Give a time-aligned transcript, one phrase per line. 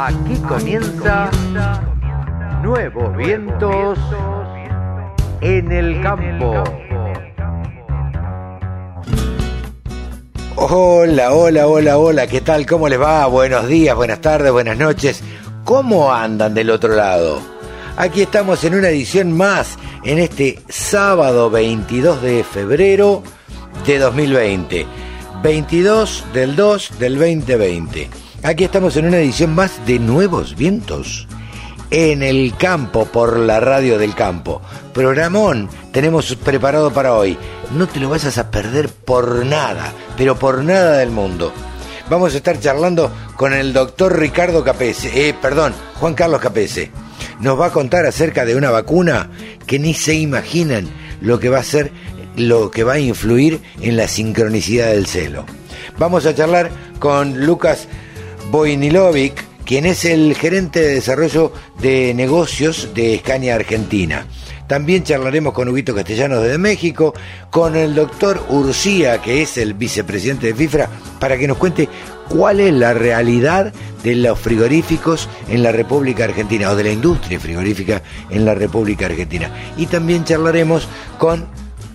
[0.00, 1.28] Aquí comienza
[2.62, 3.98] Nuevos Vientos
[5.40, 6.62] en el Campo.
[10.54, 12.64] Hola, hola, hola, hola, ¿qué tal?
[12.64, 13.26] ¿Cómo les va?
[13.26, 15.20] Buenos días, buenas tardes, buenas noches.
[15.64, 17.40] ¿Cómo andan del otro lado?
[17.96, 23.24] Aquí estamos en una edición más, en este sábado 22 de febrero
[23.84, 24.86] de 2020.
[25.42, 28.27] 22 del 2 del 2020.
[28.44, 31.26] Aquí estamos en una edición más de Nuevos Vientos.
[31.90, 34.62] En el campo, por la radio del campo.
[34.94, 37.36] Programón tenemos preparado para hoy.
[37.72, 41.52] No te lo vayas a perder por nada, pero por nada del mundo.
[42.08, 46.92] Vamos a estar charlando con el doctor Ricardo Capese, eh, perdón, Juan Carlos Capese.
[47.40, 49.30] Nos va a contar acerca de una vacuna
[49.66, 50.88] que ni se imaginan
[51.20, 51.90] lo que va a ser,
[52.36, 55.44] lo que va a influir en la sincronicidad del celo.
[55.98, 57.88] Vamos a charlar con Lucas
[58.50, 64.26] Bojnilovic, quien es el gerente de desarrollo de negocios de Escaña Argentina.
[64.66, 67.14] También charlaremos con Huguito Castellanos desde México,
[67.50, 70.88] con el doctor Urcía, que es el vicepresidente de FIFRA,
[71.18, 71.88] para que nos cuente
[72.28, 77.40] cuál es la realidad de los frigoríficos en la República Argentina, o de la industria
[77.40, 79.50] frigorífica en la República Argentina.
[79.76, 80.86] Y también charlaremos
[81.18, 81.46] con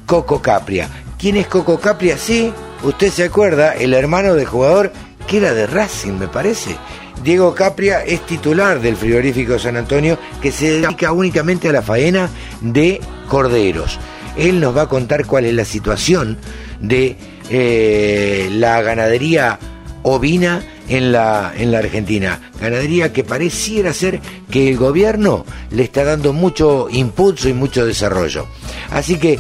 [0.06, 0.90] Coco Capria.
[1.18, 2.18] ¿Quién es Coco Capria?
[2.18, 2.52] Sí,
[2.84, 4.92] usted se acuerda, el hermano del jugador
[5.28, 6.78] que era de Racing, me parece.
[7.24, 12.30] Diego Capria es titular del frigorífico San Antonio que se dedica únicamente a la faena
[12.62, 14.00] de corderos.
[14.36, 16.38] Él nos va a contar cuál es la situación
[16.80, 17.16] de
[17.50, 19.60] eh, la ganadería
[20.02, 22.52] ovina en la, en la Argentina.
[22.60, 28.48] Ganadería que pareciera ser que el gobierno le está dando mucho impulso y mucho desarrollo.
[28.92, 29.40] Así que,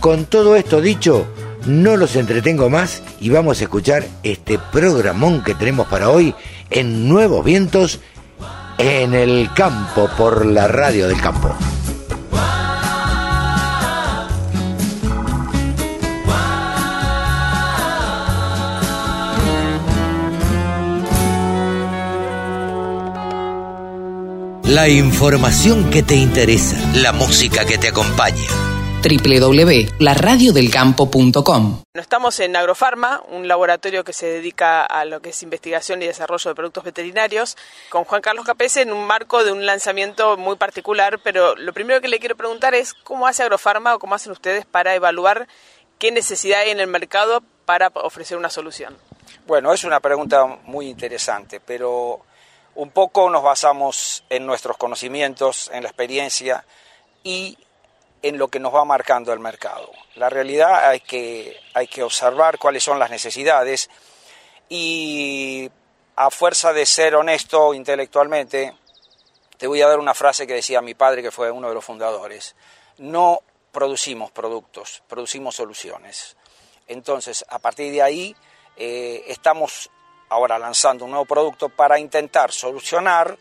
[0.00, 1.26] con todo esto dicho,
[1.66, 6.34] no los entretengo más y vamos a escuchar este programón que tenemos para hoy
[6.70, 8.00] en Nuevos Vientos
[8.78, 11.54] en el campo por la radio del campo.
[24.64, 28.46] La información que te interesa, la música que te acompaña
[29.00, 31.82] www.laradiodelcampo.com.
[31.94, 36.50] Estamos en Agrofarma, un laboratorio que se dedica a lo que es investigación y desarrollo
[36.50, 37.56] de productos veterinarios,
[37.88, 42.00] con Juan Carlos Capese en un marco de un lanzamiento muy particular, pero lo primero
[42.00, 45.48] que le quiero preguntar es cómo hace Agrofarma o cómo hacen ustedes para evaluar
[45.98, 48.96] qué necesidad hay en el mercado para ofrecer una solución.
[49.46, 52.20] Bueno, es una pregunta muy interesante, pero
[52.74, 56.64] un poco nos basamos en nuestros conocimientos, en la experiencia
[57.22, 57.58] y
[58.22, 59.90] en lo que nos va marcando el mercado.
[60.16, 63.88] La realidad hay que, hay que observar cuáles son las necesidades
[64.68, 65.70] y
[66.16, 68.74] a fuerza de ser honesto intelectualmente,
[69.56, 71.84] te voy a dar una frase que decía mi padre, que fue uno de los
[71.84, 72.54] fundadores.
[72.98, 73.40] No
[73.72, 76.36] producimos productos, producimos soluciones.
[76.86, 78.36] Entonces, a partir de ahí,
[78.76, 79.90] eh, estamos
[80.28, 83.36] ahora lanzando un nuevo producto para intentar solucionar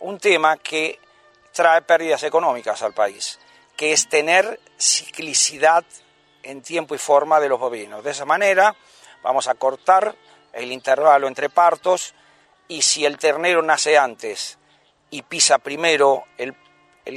[0.00, 0.98] un tema que
[1.52, 3.38] trae pérdidas económicas al país
[3.76, 5.84] que es tener ciclicidad
[6.42, 8.02] en tiempo y forma de los bovinos.
[8.02, 8.74] De esa manera
[9.22, 10.14] vamos a cortar
[10.52, 12.14] el intervalo entre partos
[12.68, 14.58] y si el ternero nace antes
[15.10, 16.54] y pisa primero el,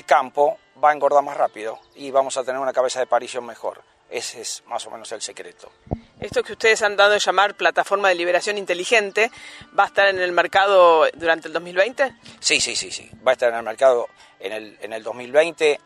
[0.05, 3.81] campo, va a engordar más rápido y vamos a tener una cabeza de parición mejor.
[4.09, 5.71] Ese es más o menos el secreto.
[6.19, 9.31] Esto que ustedes han dado a llamar plataforma de liberación inteligente,
[9.77, 12.15] ¿va a estar en el mercado durante el 2020?
[12.39, 13.09] Sí, sí, sí, sí.
[13.25, 14.07] Va a estar en el mercado
[14.39, 15.79] en el, en el 2020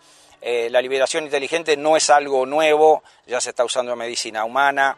[0.45, 4.97] eh, la liberación inteligente no es algo nuevo, ya se está usando en medicina humana,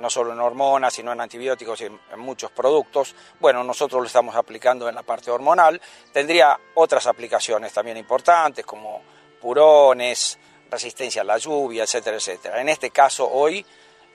[0.00, 3.14] no solo en hormonas, sino en antibióticos y en, muchos productos.
[3.38, 5.80] Bueno, nosotros lo estamos aplicando en la parte hormonal.
[6.12, 9.02] Tendría otras aplicaciones también importantes como
[9.40, 10.36] purones,
[10.68, 12.60] resistencia a la lluvia, etcétera, etcétera.
[12.60, 13.64] En este caso, hoy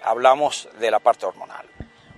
[0.04, 1.66] hablamos de la parte hormonal.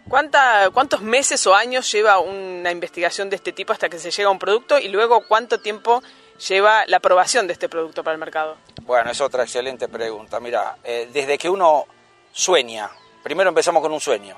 [0.10, 4.32] ¿Cuántos meses o años lleva una investigación de este tipo hasta que se llega a
[4.32, 6.02] un producto y luego cuánto tiempo
[6.48, 8.58] lleva la aprobación de este producto para el mercado?
[8.84, 10.40] Bueno, es otra excelente pregunta.
[10.40, 11.86] Mira, eh, desde que uno
[12.32, 12.90] sueña,
[13.24, 14.36] primero empezamos con un sueño,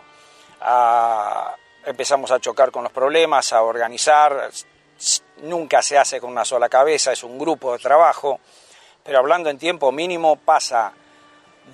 [1.86, 4.52] empezamos a chocar con los problemas, a organizar,
[5.44, 8.40] nunca se hace con una sola cabeza, es un grupo de trabajo,
[9.04, 10.94] pero hablando en tiempo mínimo pasa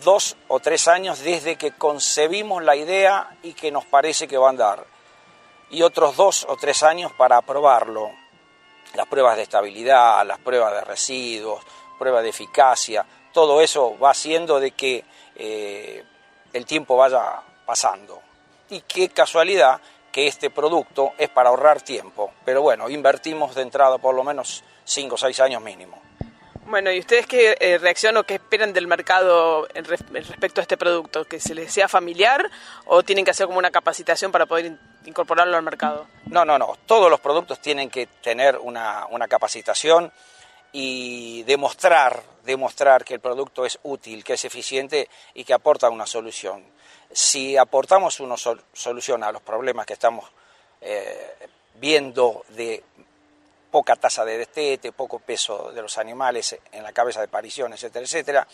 [0.03, 4.47] dos o tres años desde que concebimos la idea y que nos parece que va
[4.47, 4.85] a andar,
[5.69, 8.11] y otros dos o tres años para aprobarlo
[8.97, 11.63] las pruebas de estabilidad, las pruebas de residuos,
[11.99, 15.05] pruebas de eficacia, todo eso va haciendo de que
[15.35, 16.03] eh,
[16.51, 18.19] el tiempo vaya pasando.
[18.71, 19.79] Y qué casualidad
[20.11, 22.33] que este producto es para ahorrar tiempo.
[22.43, 26.01] Pero bueno, invertimos de entrada por lo menos 5 o 6 años mínimo.
[26.65, 31.23] Bueno, ¿y ustedes qué eh, o qué esperan del mercado respecto a este producto?
[31.23, 32.49] ¿Que se les sea familiar
[32.85, 34.73] o tienen que hacer como una capacitación para poder
[35.07, 36.05] incorporarlo al mercado?
[36.25, 36.77] No, no, no.
[36.85, 40.11] Todos los productos tienen que tener una, una capacitación
[40.73, 46.05] y demostrar, demostrar que el producto es útil, que es eficiente y que aporta una
[46.05, 46.63] solución.
[47.11, 50.29] Si aportamos una solución a los problemas que estamos
[50.81, 51.35] eh,
[51.75, 52.83] viendo de
[53.71, 58.03] poca tasa de destete, poco peso de los animales en la cabeza de parición, etcétera,
[58.03, 58.47] etcétera,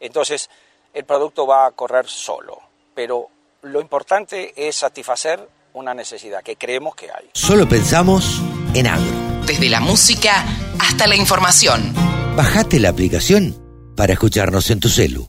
[0.00, 0.50] entonces
[0.92, 2.60] el producto va a correr solo.
[2.94, 3.28] Pero
[3.62, 7.30] lo importante es satisfacer una necesidad que creemos que hay.
[7.32, 8.40] Solo pensamos
[8.74, 9.44] en agro.
[9.44, 10.44] Desde la música
[10.78, 11.92] hasta la información.
[12.36, 13.56] Bajate la aplicación
[13.96, 15.26] para escucharnos en tu celu.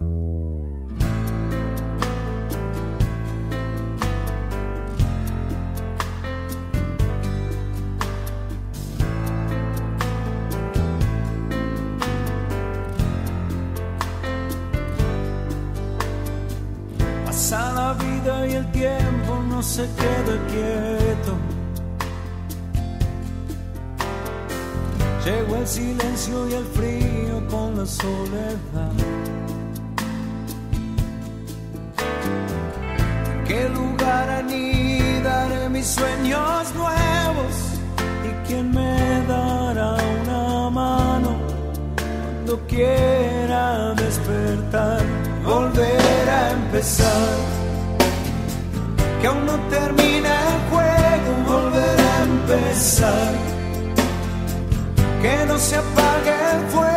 [55.26, 56.95] Que no se apague el fuego,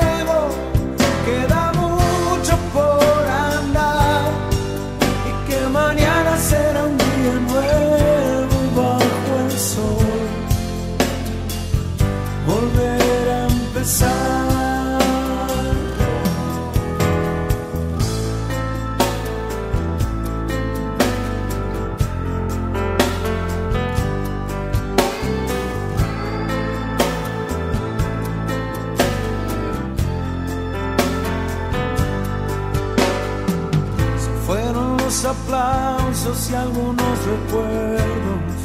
[36.50, 38.58] y algunos recuerdos.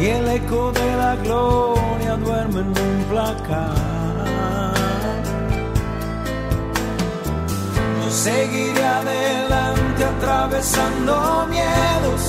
[0.00, 4.74] Y el eco de la gloria duerme en un placar.
[8.04, 12.22] Yo seguiré adelante atravesando miedos.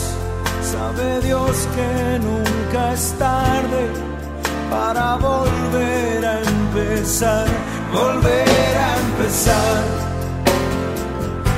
[0.62, 3.92] Sabe Dios que nunca es tarde
[4.70, 7.48] para volver a empezar,
[7.92, 10.07] volver a empezar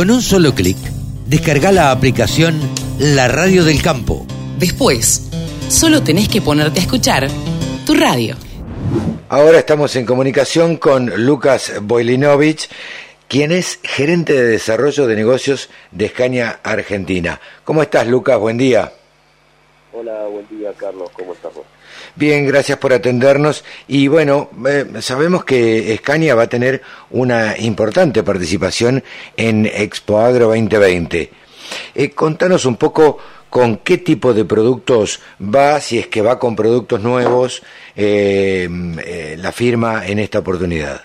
[0.00, 0.78] Con un solo clic,
[1.26, 2.58] descarga la aplicación
[2.98, 4.26] La Radio del Campo.
[4.58, 5.28] Después,
[5.68, 7.28] solo tenés que ponerte a escuchar
[7.84, 8.34] tu radio.
[9.28, 12.70] Ahora estamos en comunicación con Lucas Boilinovich,
[13.28, 17.38] quien es gerente de desarrollo de negocios de Escaña Argentina.
[17.64, 18.38] ¿Cómo estás, Lucas?
[18.38, 18.90] Buen día.
[19.92, 21.10] Hola, buen día, Carlos.
[21.12, 21.66] ¿Cómo estás vos?
[22.16, 23.64] Bien, gracias por atendernos.
[23.88, 29.02] Y bueno, eh, sabemos que Escaña va a tener una importante participación
[29.36, 31.30] en Expo Agro 2020.
[31.94, 33.18] Eh, contanos un poco
[33.50, 37.62] con qué tipo de productos va, si es que va con productos nuevos,
[37.96, 38.68] eh,
[39.04, 41.02] eh, la firma en esta oportunidad.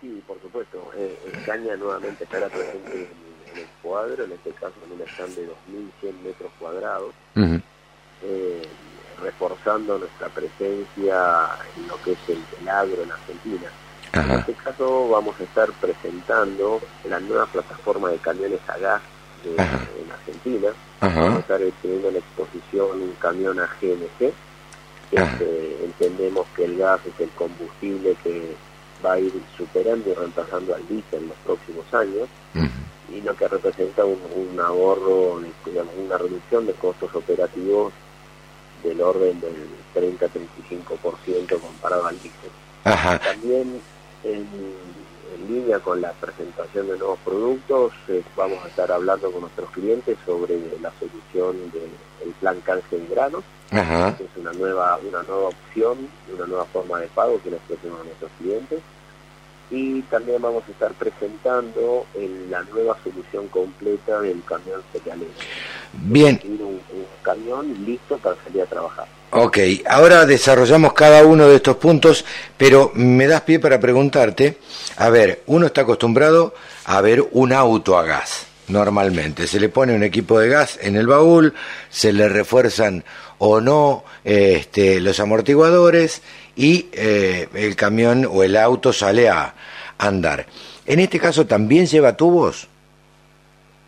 [0.00, 0.90] Sí, por supuesto.
[1.32, 5.46] Escaña nuevamente estará presente en, en el cuadro, en este caso en un stand de
[5.46, 7.12] 2.100 metros cuadrados,
[8.22, 8.62] eh,
[9.22, 13.68] reforzando nuestra presencia en lo que es el, el agro en Argentina.
[14.12, 14.38] En Ajá.
[14.40, 19.02] este caso vamos a estar presentando la nueva plataforma de camiones a gas
[19.44, 19.80] de- Ajá.
[20.04, 20.68] en Argentina.
[21.00, 21.38] Vamos a Ajá.
[21.40, 24.32] estar teniendo en exposición un camión a GNC.
[25.16, 25.24] Ajá.
[25.32, 28.54] este, entendemos que el gas es el combustible que
[29.04, 32.28] va a ir superando y reemplazando al diésel en los próximos años
[33.10, 37.92] y lo que representa un, un ahorro, digamos, una reducción de costos operativos
[38.82, 39.54] del orden del
[39.94, 42.50] 30-35% comparado al diésel.
[42.84, 43.18] Ajá.
[43.18, 43.80] También
[44.24, 44.46] en,
[45.34, 49.70] en línea con la presentación de nuevos productos, eh, vamos a estar hablando con nuestros
[49.70, 54.16] clientes sobre la solución del plan canje en granos, Ajá.
[54.16, 58.00] que es una nueva, una nueva opción, una nueva forma de pago que le ofrecemos
[58.00, 58.80] a nuestros clientes.
[59.70, 65.30] Y también vamos a estar presentando en la nueva solución completa del camión cerealero.
[65.92, 69.06] Bien, un, un camión listo para salir a trabajar.
[69.30, 69.58] ok.
[69.86, 72.24] Ahora desarrollamos cada uno de estos puntos,
[72.56, 74.58] pero me das pie para preguntarte,
[74.96, 79.46] a ver, uno está acostumbrado a ver un auto a gas, normalmente.
[79.46, 81.54] Se le pone un equipo de gas en el baúl,
[81.90, 83.04] se le refuerzan
[83.38, 86.22] o no eh, este, los amortiguadores
[86.56, 89.54] y eh, el camión o el auto sale a
[89.98, 90.46] andar.
[90.86, 92.68] En este caso también lleva tubos.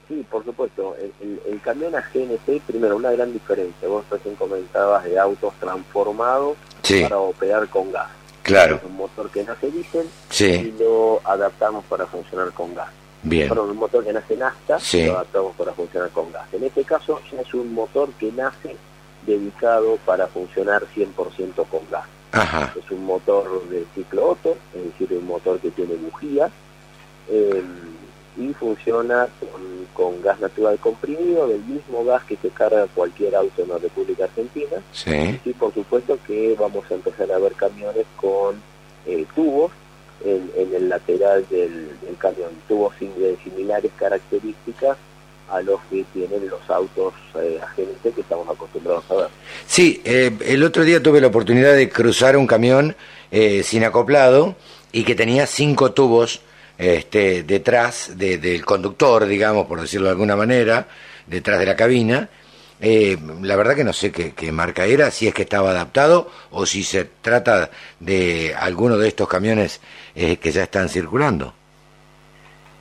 [0.08, 0.96] Sí, por supuesto.
[1.00, 3.86] El, el- el camión a GNC, primero, una gran diferencia.
[3.88, 8.08] Vos recién comentabas de autos transformados Sí, para operar con gas.
[8.42, 8.76] claro.
[8.76, 12.88] Es un motor que nace diésel Sí, y lo adaptamos para funcionar con gas.
[13.22, 13.48] bien.
[13.48, 15.04] Perdón, un motor que nace nafta Sí.
[15.06, 16.52] lo adaptamos para funcionar con gas.
[16.52, 18.74] En este caso ya es un motor que nace
[19.26, 22.04] dedicado para funcionar 100% con gas.
[22.32, 22.72] Ajá.
[22.78, 26.50] Es un motor de ciclo Otto, es decir, un motor que tiene bujías
[27.28, 27.62] eh,
[28.36, 33.62] y funciona con, con gas natural comprimido, del mismo gas que se carga cualquier auto
[33.62, 34.76] en la República Argentina.
[34.92, 35.40] Sí.
[35.44, 38.62] Y por supuesto que vamos a empezar a ver camiones con
[39.06, 39.72] eh, tubos
[40.24, 44.96] en, en el lateral del, del camión, tubos similares características
[45.50, 49.26] a los que tienen los autos eh, agentes que estamos acostumbrados a ver.
[49.66, 52.96] Sí, eh, el otro día tuve la oportunidad de cruzar un camión
[53.30, 54.56] eh, sin acoplado
[54.92, 56.40] y que tenía cinco tubos
[56.78, 60.88] este, detrás de- del conductor, digamos, por decirlo de alguna manera,
[61.26, 62.28] detrás de la cabina.
[62.82, 66.30] Eh, la verdad que no sé qué, qué marca era, si es que estaba adaptado
[66.50, 69.80] o si se trata de alguno de estos camiones
[70.14, 71.52] eh, que ya están circulando.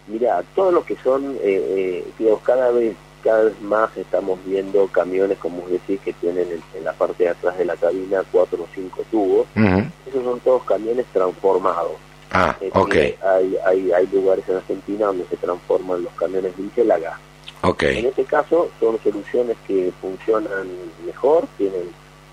[0.09, 4.87] Mira, todo lo que son, eh, eh, digamos, cada vez, cada vez más estamos viendo
[4.87, 8.63] camiones, como vos decís, que tienen en, la parte de atrás de la cabina cuatro
[8.63, 9.47] o cinco tubos.
[9.55, 11.93] Esos son todos camiones transformados.
[12.31, 16.91] Ah, Es ok, hay, hay, hay lugares en Argentina donde se transforman los camiones diésel
[16.91, 17.19] a gas.
[17.63, 17.83] ok.
[17.83, 20.67] En este caso son soluciones que funcionan
[21.05, 21.89] mejor, tienen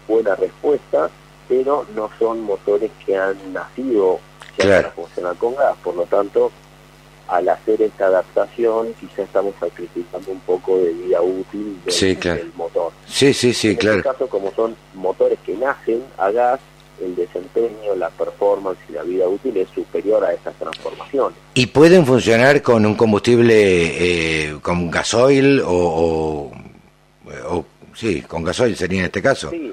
[0.07, 1.09] buena respuesta,
[1.49, 4.19] pero no son motores que han nacido
[4.59, 4.83] ya Claro.
[4.83, 5.77] para funcionar con gas.
[5.83, 6.51] Por lo tanto,
[7.29, 12.39] al hacer esta adaptación, quizá estamos sacrificando un poco de vida útil del, Sí, claro.
[12.39, 12.93] del motor.
[13.07, 13.99] Sí, sí, sí, en claro.
[13.99, 16.61] este caso, como son motores que nacen a gas,
[17.03, 21.37] el desempeño, la performance y la vida útil es superior a esas transformaciones.
[21.53, 23.55] ¿Y pueden funcionar con un combustible,
[24.51, 26.53] eh, con gasoil o, o,
[27.51, 27.65] o-
[27.95, 29.49] Sí, con gasoil sería en este caso.
[29.51, 29.73] Sí,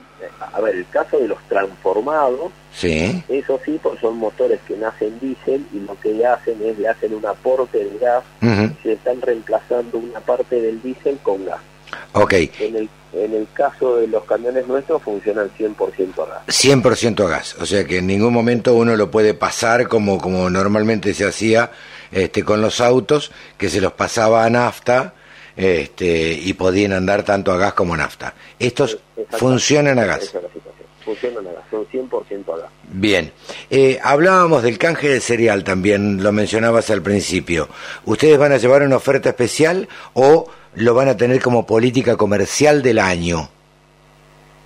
[0.54, 5.20] a ver, el caso de los transformados, Sí, Eso sí, pues son motores que nacen
[5.20, 9.22] diésel y lo que hacen es le hacen un aporte de gas y se están
[9.22, 11.60] reemplazando una parte del diésel con gas.
[12.14, 12.34] ok.
[12.60, 16.48] En el, en el caso de los camiones nuestros funcionan 100% a gas.
[16.48, 20.50] 100% a gas, o sea que en ningún momento uno lo puede pasar como, como
[20.50, 21.70] normalmente se hacía
[22.12, 25.14] este, con los autos, que se los pasaba a nafta
[25.56, 28.34] este, y podían andar tanto a gas como a nafta.
[28.60, 28.98] Estos
[29.32, 30.24] funcionan a gas.
[30.24, 30.88] Esa es la situación.
[31.06, 32.72] Funcionan a gas, son 100% a gas.
[32.90, 33.32] Bien,
[33.70, 37.68] Eh, hablábamos del canje de cereal también, lo mencionabas al principio.
[38.06, 42.82] ¿Ustedes van a llevar una oferta especial o lo van a tener como política comercial
[42.82, 43.50] del año?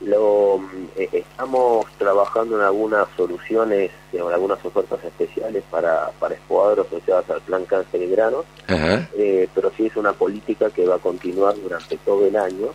[0.02, 0.60] Lo,
[0.98, 7.42] eh, estamos trabajando en algunas soluciones, en algunas ofertas especiales para, para escuadros asociadas al
[7.42, 11.98] plan cáncer y granos, eh, pero sí es una política que va a continuar durante
[11.98, 12.70] todo el año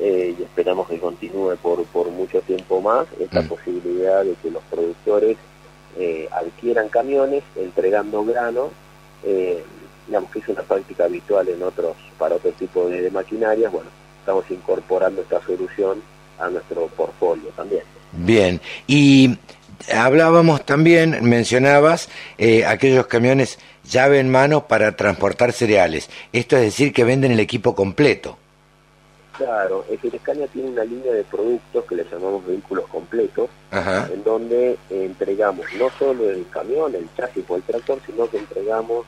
[0.00, 3.48] eh, y esperamos que continúe por, por mucho tiempo más esta mm.
[3.48, 5.36] posibilidad de que los productores
[6.32, 8.70] adquieran camiones entregando granos,
[10.06, 13.90] digamos que es una práctica habitual en otros para otro tipo de, de maquinarias, bueno,
[14.20, 16.00] estamos incorporando esta solución
[16.40, 17.82] a nuestro portfolio también.
[18.12, 19.36] Bien, y
[19.92, 26.10] hablábamos también, mencionabas, eh, aquellos camiones llave en mano para transportar cereales.
[26.32, 28.36] Esto es decir que venden el equipo completo.
[29.36, 34.22] Claro, es que Escaña tiene una línea de productos que le llamamos vehículos completos, en
[34.22, 39.06] donde entregamos no solo el camión, el chasis o el tractor, sino que entregamos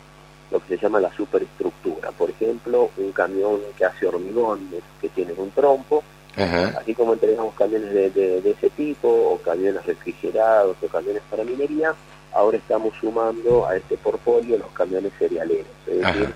[0.50, 2.12] lo que se llama la superestructura.
[2.12, 4.70] Por ejemplo, un camión que hace hormigón,
[5.02, 6.02] que tiene un trompo,
[6.36, 11.94] Así como entregamos camiones de, ese tipo, o camiones refrigerados, o camiones para minería,
[12.32, 15.66] ahora estamos sumando a este portfolio los camiones cerealeros.
[15.86, 16.34] Es decir,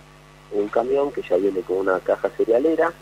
[0.52, 2.92] un camión que ya viene con una caja cerealera,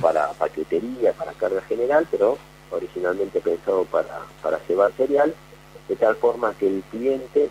[0.00, 2.36] para paquetería, para carga general, pero
[2.70, 5.32] originalmente pensado para, para llevar cereal,
[5.88, 7.48] de tal forma que el cliente,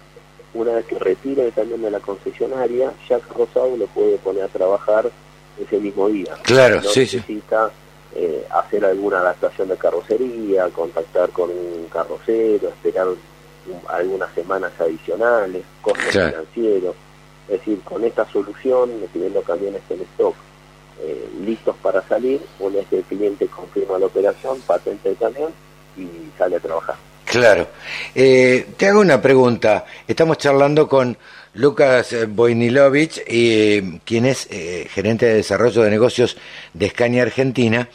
[0.53, 4.47] una vez que retire el camión de la concesionaria, ya Rosado lo puede poner a
[4.47, 5.09] trabajar
[5.59, 6.33] ese mismo día.
[6.43, 7.41] Claro, sí, sí
[8.15, 13.07] eh, hacer alguna adaptación de carrocería, contactar con un carrocero, esperar
[13.87, 16.95] algunas semanas adicionales, costos financieros.
[17.47, 20.35] Es decir, con esta solución, teniendo camiones en stock
[21.01, 25.51] eh, listos para salir, una vez que el cliente confirma la operación, patente el camión
[25.97, 26.95] y sale a trabajar.
[27.29, 27.67] Claro.
[28.15, 29.85] Eh, te hago una pregunta.
[30.07, 31.15] Estamos charlando con
[31.53, 36.37] Lucas Boinilovich, eh, quien es eh, gerente de desarrollo de negocios
[36.73, 37.89] de Scania Argentina.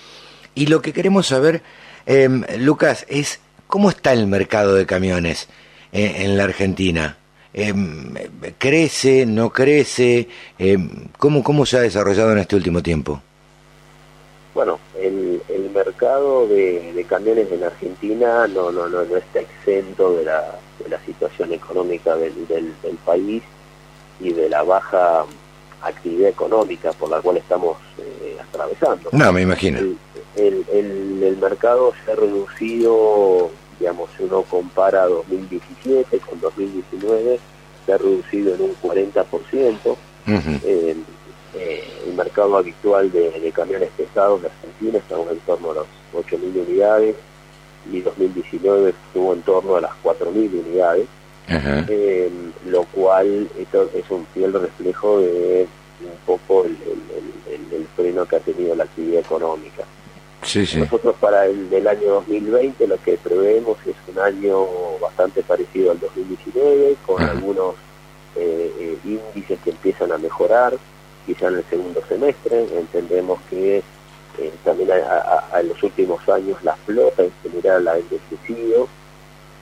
[0.54, 1.62] Y lo que queremos saber,
[2.06, 5.48] em, Lucas, es cómo está el mercado de camiones
[5.92, 7.16] en la Argentina.
[7.56, 8.12] Em,
[8.58, 9.26] ¿Crece?
[9.26, 10.28] ¿No crece?
[10.58, 13.22] Em, ¿cómo, ¿Cómo se ha desarrollado en este último tiempo?
[14.54, 15.40] Bueno, el,
[15.72, 21.00] mercado de, camiones en Argentina no, no, no, no está exento de la, de la
[21.04, 23.42] situación económica del, del, país
[24.20, 25.24] y de la baja
[25.82, 29.10] actividad económica por la cual estamos eh, atravesando.
[29.12, 29.80] No, me imagino.
[30.36, 37.38] El, el, mercado se ha reducido, digamos, si uno compara 2017 con 2019,
[37.84, 39.96] se ha reducido en un 40%.
[41.56, 46.66] Eh, el mercado habitual de, camiones pesados de Argentina estamos en torno a las 8.000
[46.66, 47.14] unidades
[47.90, 51.06] y 2019 estuvo en torno a las 4.000 unidades,
[51.48, 52.30] eh,
[52.66, 55.66] lo cual esto es un fiel reflejo de
[56.00, 56.76] un poco el,
[57.96, 59.84] freno que ha tenido la actividad económica.
[60.42, 64.66] Nosotros para el del año 2020 lo que preveemos es un año
[65.00, 67.76] bastante parecido al 2019, con algunos
[68.36, 70.74] eh, índices que empiezan a mejorar
[71.24, 72.66] quizá en el segundo semestre.
[72.76, 73.82] Entendemos que
[74.38, 78.88] eh, también en los últimos años la flota en general ha envejecido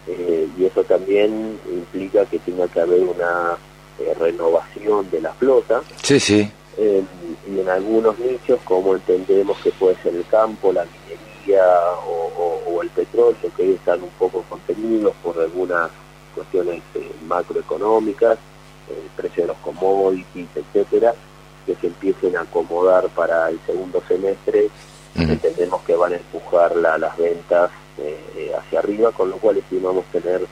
[0.07, 3.57] eh, y eso también implica que tenga que haber una
[3.99, 5.83] eh, renovación de la flota.
[6.03, 6.51] Sí, sí.
[6.79, 11.65] y en algunos nichos, como entendemos que puede ser el campo, la minería
[12.07, 15.91] o, el petróleo, que hoy están un poco contenidos por algunas
[16.35, 16.83] cuestiones
[17.29, 18.39] macroeconómicas,
[18.89, 21.15] el precio de los commodities, etcétera,
[21.67, 24.69] que se empiecen a acomodar para el segundo semestre,
[25.15, 30.05] entendemos que van a empujar las ventas eh, eh, hacia arriba, con lo cual estimamos
[30.07, 30.47] tener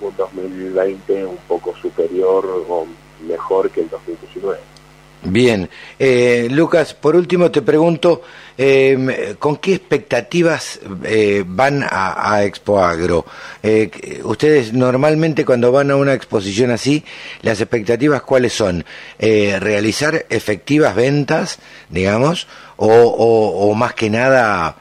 [0.00, 2.86] un 2020 un poco superior o
[3.26, 4.73] mejor que el 2019.
[5.26, 8.20] Bien, eh, Lucas, por último te pregunto,
[8.58, 13.24] eh, ¿con qué expectativas eh, van a, a, Expo Agro?
[13.62, 17.02] Eh, ustedes normalmente cuando van a una exposición así,
[17.40, 18.84] las expectativas cuáles son?
[19.18, 21.58] Eh, ¿Realizar efectivas ventas,
[21.88, 24.76] digamos, o, o, o más que nada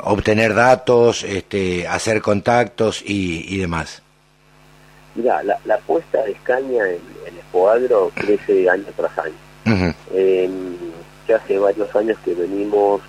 [0.00, 4.00] obtener datos, este, hacer contactos y, y demás?
[5.16, 10.50] Mira, la, la apuesta de Escaña en, en Expo Agro crece año tras año eh,
[11.28, 13.00] ya hace varios años que venimos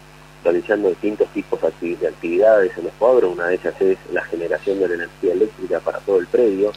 [0.44, 3.32] realizando distintos tipos de actividades en el cuadro.
[3.32, 6.72] Una de ellas es la generación de la energía eléctrica para todo el predio.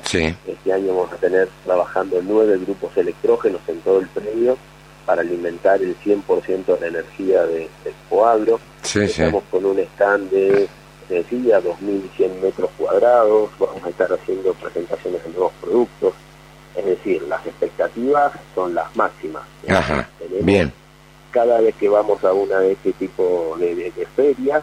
[0.47, 4.57] Este año vamos a tener trabajando nueve grupos electrógenos en todo el predio
[5.05, 8.61] para alimentar el 100% de la energía de, del Coagro.
[8.83, 10.69] Estamos con un stand de
[11.09, 16.15] decía 2.100 metros cuadrados, vamos a estar haciendo presentaciones de nuevos productos,
[16.77, 19.43] es decir, las expectativas son las máximas.
[20.43, 20.73] bien.
[21.31, 24.63] Cada vez que vamos a una de este tipo de, ferias,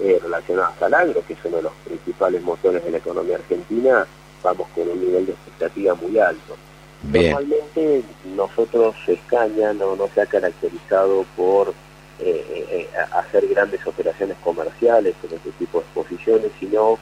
[0.00, 4.06] eh, relacionadas al agro, que es uno de los principales motores de la economía argentina,
[4.42, 6.56] vamos con un nivel de expectativa muy alto.
[7.02, 8.02] Normalmente
[8.34, 11.74] nosotros Escaña no, no se ha caracterizado por
[12.18, 16.98] eh, eh, hacer grandes operaciones comerciales en este tipo de exposiciones, sino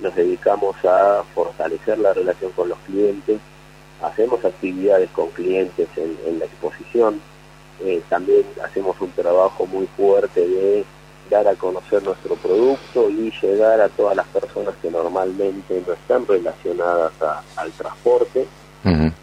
[0.00, 3.38] nos dedicamos a fortalecer la relación con los clientes,
[4.04, 7.20] hacemos actividades con clientes en, la exposición,
[7.82, 10.84] eh, también hacemos un trabajo muy fuerte de
[11.30, 16.26] dar a conocer nuestro producto y llegar a todas las personas que normalmente no están
[16.26, 17.12] relacionadas
[17.56, 18.46] al transporte,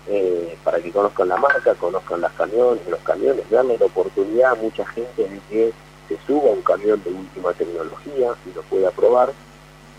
[0.08, 4.56] eh, para que conozcan la marca, conozcan las camiones, los camiones, darle la oportunidad a
[4.56, 5.74] mucha gente de que
[6.10, 9.32] se suba a un camión de última tecnología y lo pueda probar,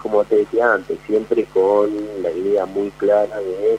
[0.03, 1.91] como te decía antes, siempre con
[2.23, 3.79] la idea muy clara de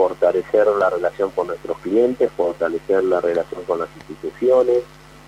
[0.00, 4.78] fortalecer la relación con nuestros clientes, fortalecer la relación con las instituciones,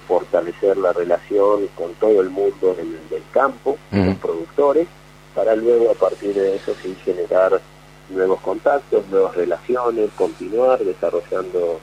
[0.08, 4.88] fortalecer la relación con todo el mundo del, campo, los productores,
[5.34, 7.60] para luego a partir de eso sí generar
[8.08, 11.78] nuevos contactos, nuevas relaciones, continuar desarrollando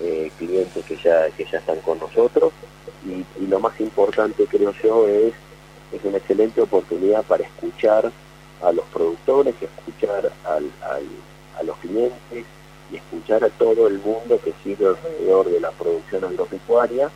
[0.00, 2.54] eh, clientes que ya, que ya están con nosotros.
[3.04, 5.34] Y, lo más importante creo yo es,
[5.92, 8.10] es una excelente oportunidad para escuchar
[8.62, 10.70] a los productores, escuchar al,
[11.58, 12.44] a los clientes
[12.92, 17.10] y escuchar a todo el mundo que sigue alrededor de la producción agropecuaria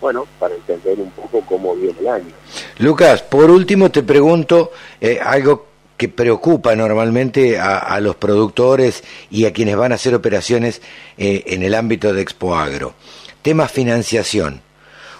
[0.00, 2.32] bueno, para entender un poco cómo viene el año.
[2.78, 9.52] Lucas, por último te pregunto eh, algo que preocupa normalmente a, los productores y a
[9.54, 10.82] quienes van a hacer operaciones
[11.16, 12.92] eh, en el ámbito de Expo Agro.
[13.40, 14.60] Tema financiación.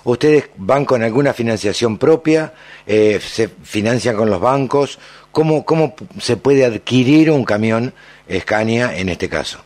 [0.06, 2.52] ¿Ustedes van con alguna financiación propia?
[2.86, 5.00] Eh, ¿Se financian con los bancos?
[5.32, 7.92] ¿Cómo, ¿Cómo se puede adquirir un camión
[8.30, 9.58] Scania en este caso?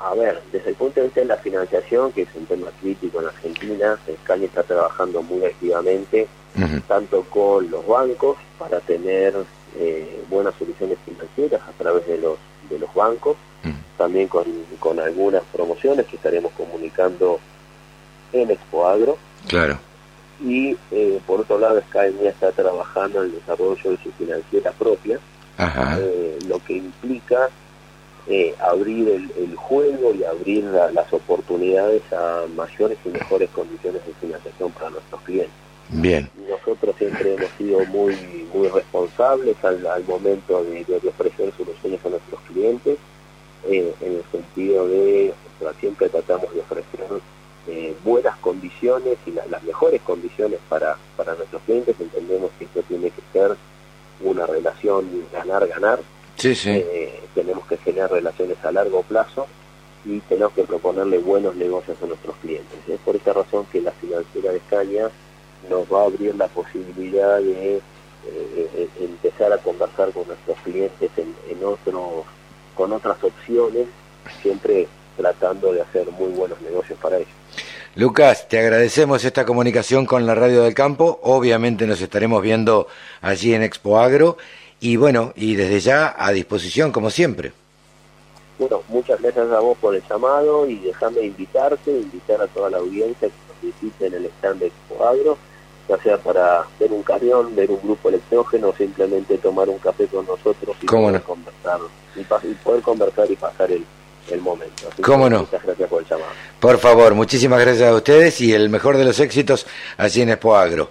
[0.00, 3.22] A ver, desde el punto de vista de la financiación, que es un tema crítico
[3.22, 6.28] en Argentina, Scania está trabajando muy activamente,
[6.86, 9.34] tanto con los bancos para tener
[9.78, 12.36] eh, buenas soluciones financieras a través de los,
[12.68, 13.38] de los bancos,
[13.96, 14.44] también con,
[14.78, 17.40] con algunas promociones que estaremos comunicando
[18.32, 19.18] en Expo Agro.
[19.48, 19.78] Claro.
[20.40, 25.18] Y eh, por otro lado, Scania está trabajando en el desarrollo de su financiera propia,
[25.58, 27.48] eh, lo que implica
[28.28, 34.72] eh, abrir el, juego y abrir las oportunidades a mayores y mejores condiciones de financiación
[34.72, 35.52] para nuestros clientes.
[35.88, 36.28] Bien.
[36.48, 38.14] Nosotros siempre hemos sido muy
[38.52, 42.98] muy responsables al, momento de, ofrecer soluciones a nuestros clientes,
[43.68, 45.32] eh, en el sentido de,
[45.80, 47.06] siempre tratamos de ofrecer
[47.68, 51.96] eh, buenas condiciones y las mejores condiciones para, para nuestros clientes.
[52.00, 53.56] Entendemos que esto tiene que ser
[54.20, 56.00] una relación ganar-ganar
[56.36, 56.70] Sí, sí.
[56.70, 59.46] Eh, tenemos que generar relaciones a largo plazo
[60.04, 62.78] y tenemos que proponerle buenos negocios a nuestros clientes.
[62.86, 65.08] Es por esta razón que la financiera de Escaña
[65.70, 67.80] nos va a abrir la posibilidad de eh,
[68.26, 72.26] eh, empezar a conversar con nuestros clientes en, en otros,
[72.74, 73.86] con otras opciones,
[74.42, 77.28] siempre tratando de hacer muy buenos negocios para ellos.
[77.94, 81.18] Lucas, te agradecemos esta comunicación con la Radio del Campo.
[81.22, 82.88] Obviamente nos estaremos viendo
[83.22, 84.36] allí en Expo Agro
[84.80, 87.52] y bueno, y desde ya a disposición como siempre.
[88.58, 92.78] Bueno, muchas gracias a vos por el llamado y déjame invitarte, invitar a toda la
[92.78, 95.38] audiencia que nos visite en el stand de Expo Agro,
[95.88, 100.26] ya sea para ver un camión, ver un grupo electrógeno, simplemente tomar un café con
[100.26, 101.80] nosotros y poder conversar
[102.14, 102.24] y,
[102.62, 103.84] poder conversar y pasar el,
[104.30, 104.90] el momento.
[105.02, 105.40] ¿Cómo no?
[105.40, 106.30] Muchas gracias por el llamado.
[106.60, 110.56] Por favor, muchísimas gracias a ustedes y el mejor de los éxitos allí en Expo
[110.56, 110.90] Agro.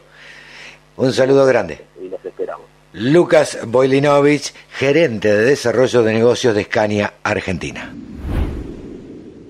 [0.98, 1.86] Un saludo grande.
[2.02, 2.66] Y los esperamos.
[2.94, 7.94] Lucas Boilinovich, gerente de desarrollo de negocios de Scania Argentina.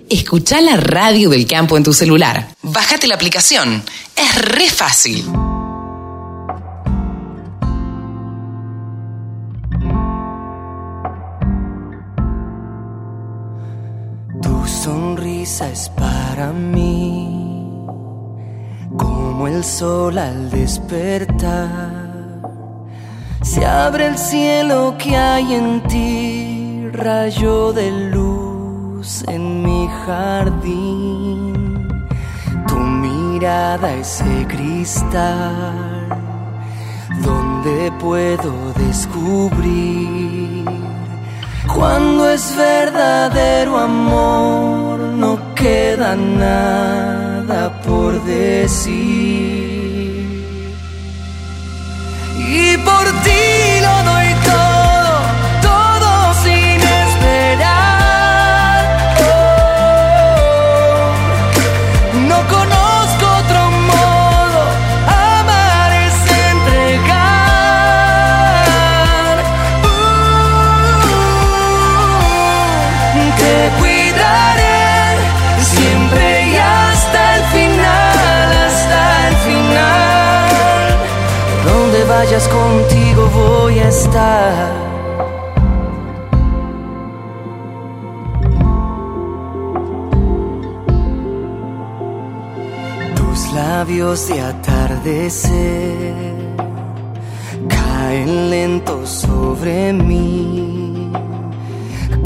[0.09, 2.47] Escucha la radio del campo en tu celular.
[2.61, 3.83] Bájate la aplicación.
[4.15, 5.25] Es re fácil.
[15.61, 17.85] Es para mí
[18.97, 22.05] como el sol al despertar
[23.41, 31.53] se abre el cielo que hay en ti, rayo de luz en mi jardín.
[32.67, 36.09] Tu mirada ese cristal
[37.23, 40.65] donde puedo descubrir
[41.73, 44.94] cuando es verdadero amor,
[45.65, 48.93] queda nada por decir.
[52.61, 53.43] Y por ti
[53.85, 54.24] lo doy
[93.95, 96.13] Labios de atardecer
[97.69, 101.13] caen lentos sobre mí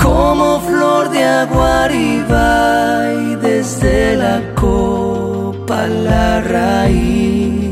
[0.02, 7.70] como flor de agua arriba y desde la copa la raíz.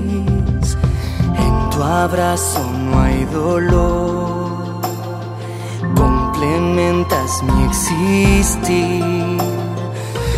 [1.39, 4.79] En tu abrazo no hay dolor,
[5.95, 9.41] complementas mi existir.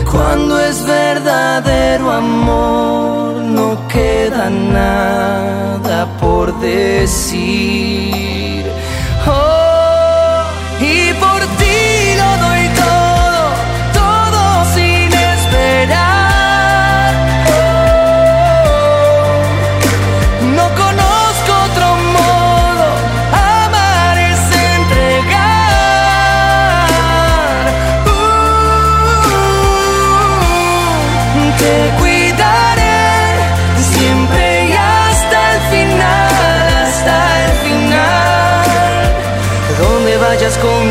[0.10, 3.29] Cuando es verdadero amor,
[3.88, 8.20] queda nada por decir.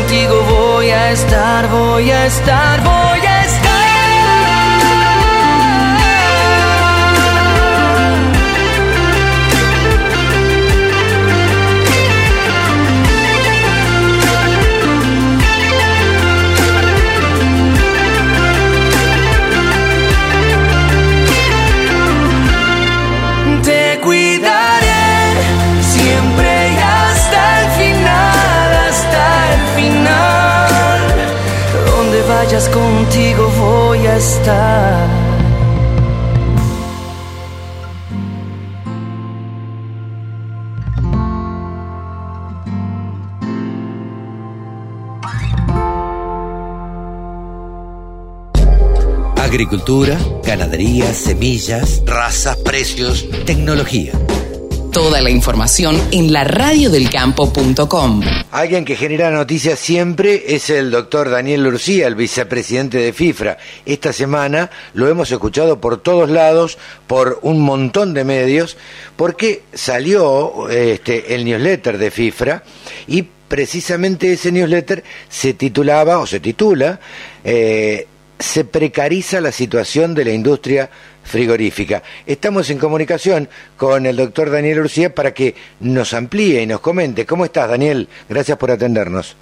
[0.09, 3.28] Contigo voy a estar, voy a estar, voy a estar.
[49.37, 54.11] Agricultura, ganadería, semillas, razas, precios, tecnología.
[54.91, 58.21] Toda la información en la radiodelcampo.com.
[58.51, 63.57] Alguien que genera noticias siempre es el doctor Daniel Urcía, el vicepresidente de FIFRA.
[63.85, 68.77] Esta semana lo hemos escuchado por todos lados, por un montón de medios,
[69.15, 72.63] porque salió este, el newsletter de FIFRA
[73.07, 76.99] y precisamente ese newsletter se titulaba o se titula
[77.43, 78.07] eh,
[78.39, 80.89] Se precariza la situación de la industria
[81.29, 82.03] frigorífica.
[82.25, 87.25] Estamos en comunicación con el doctor Daniel Urcía para que nos amplíe y nos comente.
[87.25, 88.09] ¿Cómo estás, Daniel?
[88.27, 89.35] Gracias por atendernos.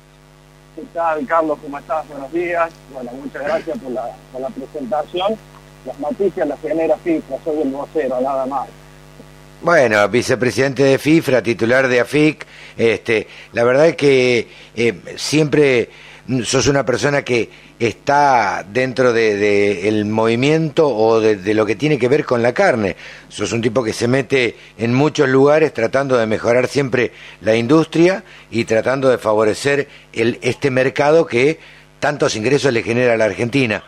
[0.75, 1.57] ¿Qué tal, Carlos?
[1.63, 2.07] ¿Cómo estás?
[2.09, 2.69] Buenos días.
[2.93, 5.35] Bueno, muchas gracias por la, por la presentación.
[5.85, 8.67] Las noticias las genera FIFRA, soy el vocero, nada más.
[9.61, 12.45] Bueno, vicepresidente de FIFRA, titular de AFIC,
[12.77, 15.89] este, la verdad es que eh, siempre
[16.43, 21.75] sos una persona que está dentro del de, el movimiento o de, de, lo que
[21.75, 22.95] tiene que ver con la carne.
[23.29, 27.11] Sos un tipo que se mete en muchos lugares tratando de mejorar siempre
[27.41, 31.59] la industria y tratando de favorecer el, este mercado que
[31.99, 33.83] tantos ingresos le genera a la Argentina.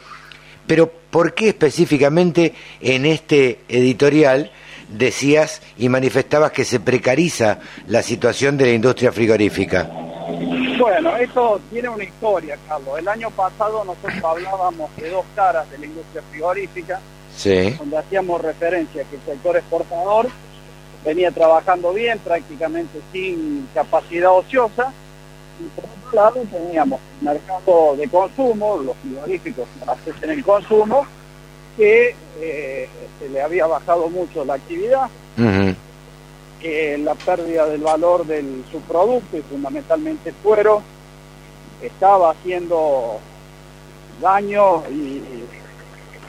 [0.66, 4.52] Pero ¿por qué específicamente en este editorial
[4.90, 9.90] decías y manifestabas que se precariza la situación de la industria frigorífica?
[10.80, 12.98] Bueno, esto tiene una historia, Carlos.
[12.98, 17.00] El año pasado nosotros hablábamos de dos caras de la industria frigorífica,
[17.36, 17.72] sí.
[17.78, 20.30] donde hacíamos referencia que el sector exportador
[21.04, 24.94] venía trabajando bien, prácticamente sin capacidad ociosa,
[25.60, 29.68] y por otro lado teníamos el mercado de consumo, los frigoríficos
[30.06, 31.06] que en el consumo,
[31.80, 35.10] que eh, se le había bajado mucho la actividad.
[35.38, 35.76] Uh -huh
[36.60, 40.82] que la pérdida del valor de su producto y fundamentalmente cuero
[41.82, 43.20] estaba haciendo
[44.22, 45.24] daño y,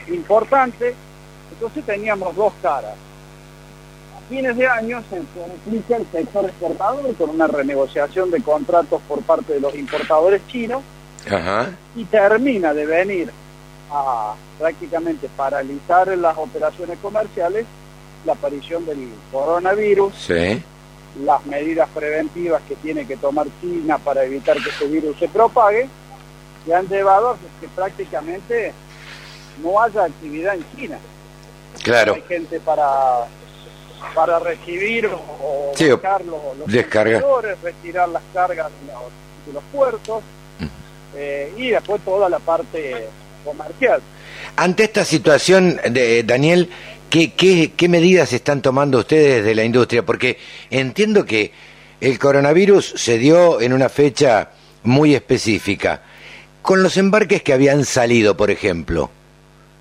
[0.07, 0.95] y importante,
[1.51, 2.95] entonces teníamos dos caras.
[4.15, 9.21] A fines de año se complica el sector exportador con una renegociación de contratos por
[9.23, 10.81] parte de los importadores chinos
[11.29, 11.69] Ajá.
[11.95, 13.31] y termina de venir
[13.91, 17.65] a prácticamente paralizar las operaciones comerciales
[18.25, 20.63] la aparición del coronavirus, sí.
[21.23, 25.87] las medidas preventivas que tiene que tomar China para evitar que ese virus se propague,
[26.65, 28.73] que han llevado a que prácticamente
[29.63, 30.99] no haya actividad en China.
[31.83, 32.13] Claro.
[32.13, 33.27] Hay gente para
[34.15, 36.01] para recibir o, sí, los,
[36.57, 36.67] los
[37.61, 39.03] retirar las cargas de los,
[39.45, 40.23] de los puertos.
[41.15, 43.09] eh, y después toda la parte
[43.43, 44.01] comercial.
[44.55, 46.69] Ante esta situación, de, Daniel,
[47.09, 50.03] ¿qué, qué, qué medidas están tomando ustedes de la industria?
[50.03, 50.37] Porque
[50.69, 51.51] entiendo que
[52.01, 54.49] el coronavirus se dio en una fecha
[54.83, 56.01] muy específica.
[56.61, 59.09] Con los embarques que habían salido, por ejemplo,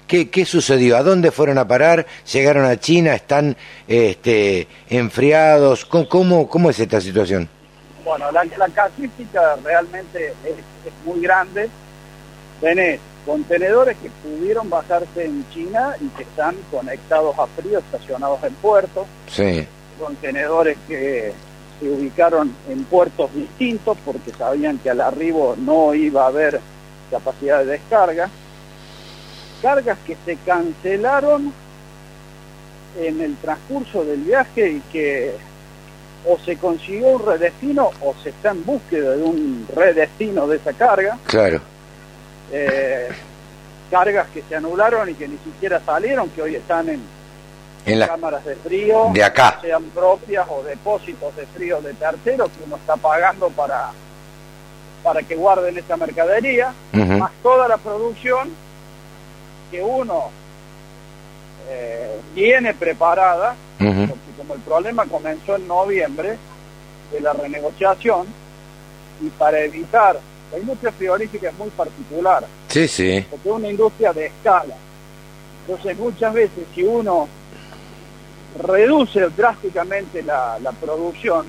[0.06, 0.96] ¿qué, qué sucedió?
[0.96, 2.06] ¿A dónde fueron a parar?
[2.32, 3.14] ¿Llegaron a China?
[3.14, 5.84] ¿Están este, enfriados?
[5.84, 7.48] ¿Cómo, cómo, es esta situación?
[8.04, 11.68] Bueno, la, la casística realmente es, es, muy grande.
[12.60, 18.54] Tenés contenedores que pudieron bajarse en China y que están conectados a frío, estacionados en
[18.54, 19.06] puertos.
[19.28, 19.66] Sí.
[19.98, 21.32] Contenedores que
[21.78, 26.60] se ubicaron en puertos distintos porque sabían que al arribo no iba a haber
[27.10, 28.30] capacidad de descarga.
[29.62, 31.52] Cargas que se cancelaron
[32.98, 35.34] en el transcurso del viaje y que
[36.26, 40.72] o se consiguió un redestino o se está en búsqueda de un redestino de esa
[40.72, 41.18] carga.
[41.26, 41.60] Claro.
[42.52, 43.08] Eh,
[43.90, 47.00] cargas que se anularon y que ni siquiera salieron, que hoy están en,
[47.86, 49.58] en las cámaras de frío, de acá.
[49.60, 53.90] sean propias o depósitos de frío de terceros que uno está pagando para,
[55.02, 57.18] para que guarden esta mercadería, Uh -huh.
[57.18, 58.50] más toda la producción
[59.70, 60.30] que uno
[61.68, 64.08] eh, tiene preparada, Uh -huh.
[64.08, 66.36] porque como el problema comenzó en noviembre
[67.12, 68.26] de la renegociación,
[69.22, 70.18] y para evitar,
[70.52, 73.24] la industria frigorífica es muy particular, Sí, sí.
[73.30, 74.74] porque es una industria de escala.
[75.66, 77.28] Entonces muchas veces si uno
[78.62, 81.46] reduce drásticamente la, la producción,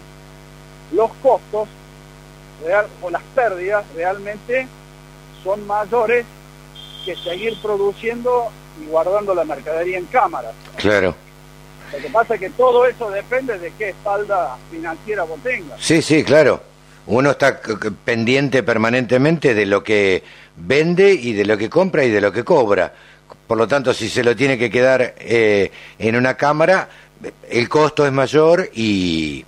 [0.93, 1.67] los costos
[2.63, 4.67] real, o las pérdidas realmente
[5.43, 6.25] son mayores
[7.05, 8.49] que seguir produciendo
[8.81, 10.53] y guardando la mercadería en cámaras.
[10.77, 11.15] Claro.
[11.91, 15.81] Lo que pasa es que todo eso depende de qué espalda financiera vos tengas.
[15.81, 16.61] Sí, sí, claro.
[17.07, 17.59] Uno está
[18.05, 20.23] pendiente permanentemente de lo que
[20.55, 22.93] vende y de lo que compra y de lo que cobra.
[23.47, 26.89] Por lo tanto, si se lo tiene que quedar eh, en una cámara,
[27.49, 29.45] el costo es mayor y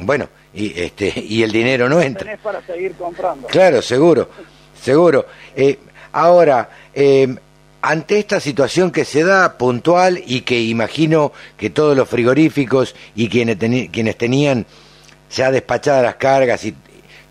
[0.00, 2.24] bueno, y este y el dinero no entra.
[2.24, 3.48] Tenés para seguir comprando.
[3.48, 4.28] Claro, seguro,
[4.80, 5.26] seguro.
[5.54, 5.78] Eh,
[6.12, 7.34] ahora, eh,
[7.82, 13.28] ante esta situación que se da puntual y que imagino que todos los frigoríficos y
[13.28, 13.58] quienes,
[13.90, 14.64] quienes tenían
[15.30, 16.74] ya despachadas las cargas y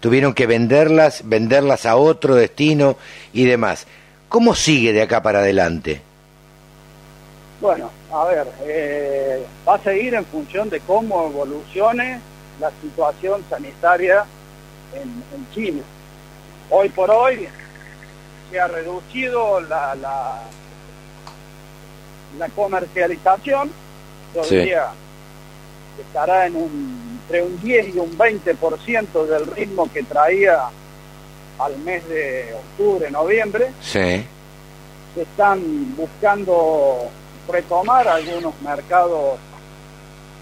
[0.04, 2.98] tuvieron que venderlas, venderlas a otro destino
[3.32, 3.88] y demás.
[4.28, 6.02] ¿Cómo sigue de acá para adelante?
[7.62, 12.20] Bueno, a ver, eh, va a seguir en función de cómo evolucione
[12.60, 14.26] la situación sanitaria
[14.94, 15.82] en, en China.
[16.70, 17.48] Hoy por hoy
[18.52, 20.42] se ha reducido la, la,
[22.38, 23.72] la comercialización,
[24.36, 24.58] yo Sí.
[24.58, 25.03] diría que
[26.02, 30.64] estará en un, entre un 10 y un 20% del ritmo que traía
[31.60, 33.72] al mes de octubre, noviembre.
[33.82, 34.26] Sí,
[35.16, 37.10] se están buscando
[37.48, 39.38] retomar algunos mercados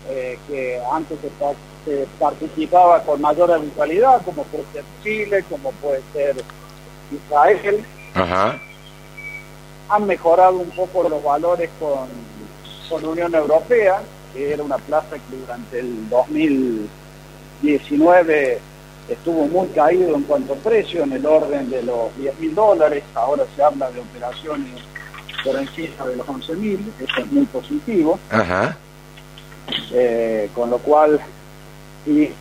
[0.09, 1.53] eh, que antes se, pa-
[1.85, 6.35] se participaba con mayor habitualidad, como puede ser Chile, como puede ser
[7.11, 7.83] Israel.
[8.13, 8.59] ajá,
[9.89, 12.07] Han mejorado un poco los valores con,
[12.89, 14.01] con Unión Europea,
[14.33, 18.59] que era una plaza que durante el 2019
[19.09, 23.03] estuvo muy caído en cuanto a precio, en el orden de los 10 mil dólares,
[23.13, 24.81] ahora se habla de operaciones
[25.43, 28.77] por encima de los 11 mil, eso es muy positivo, ajá,
[29.91, 31.19] eh, con lo cual
[32.05, 32.31] sí,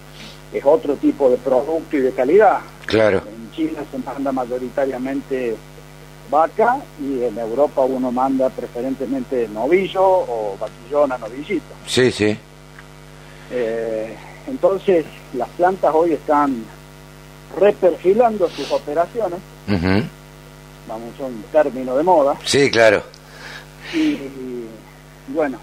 [0.53, 2.59] es otro tipo de producto y de calidad.
[2.87, 5.57] claro, En China se manda mayoritariamente
[6.31, 11.75] vaca y en Europa uno manda preferentemente novillo o vaquillona, novillito.
[11.87, 12.37] sí, sí,
[13.51, 14.15] Eh,
[14.47, 16.65] entonces, las plantas hoy están
[17.59, 19.41] reperfilando sus operaciones,
[20.89, 23.03] vamos a un término de moda, sí, claro.
[23.93, 24.69] y, y
[25.29, 25.59] bueno,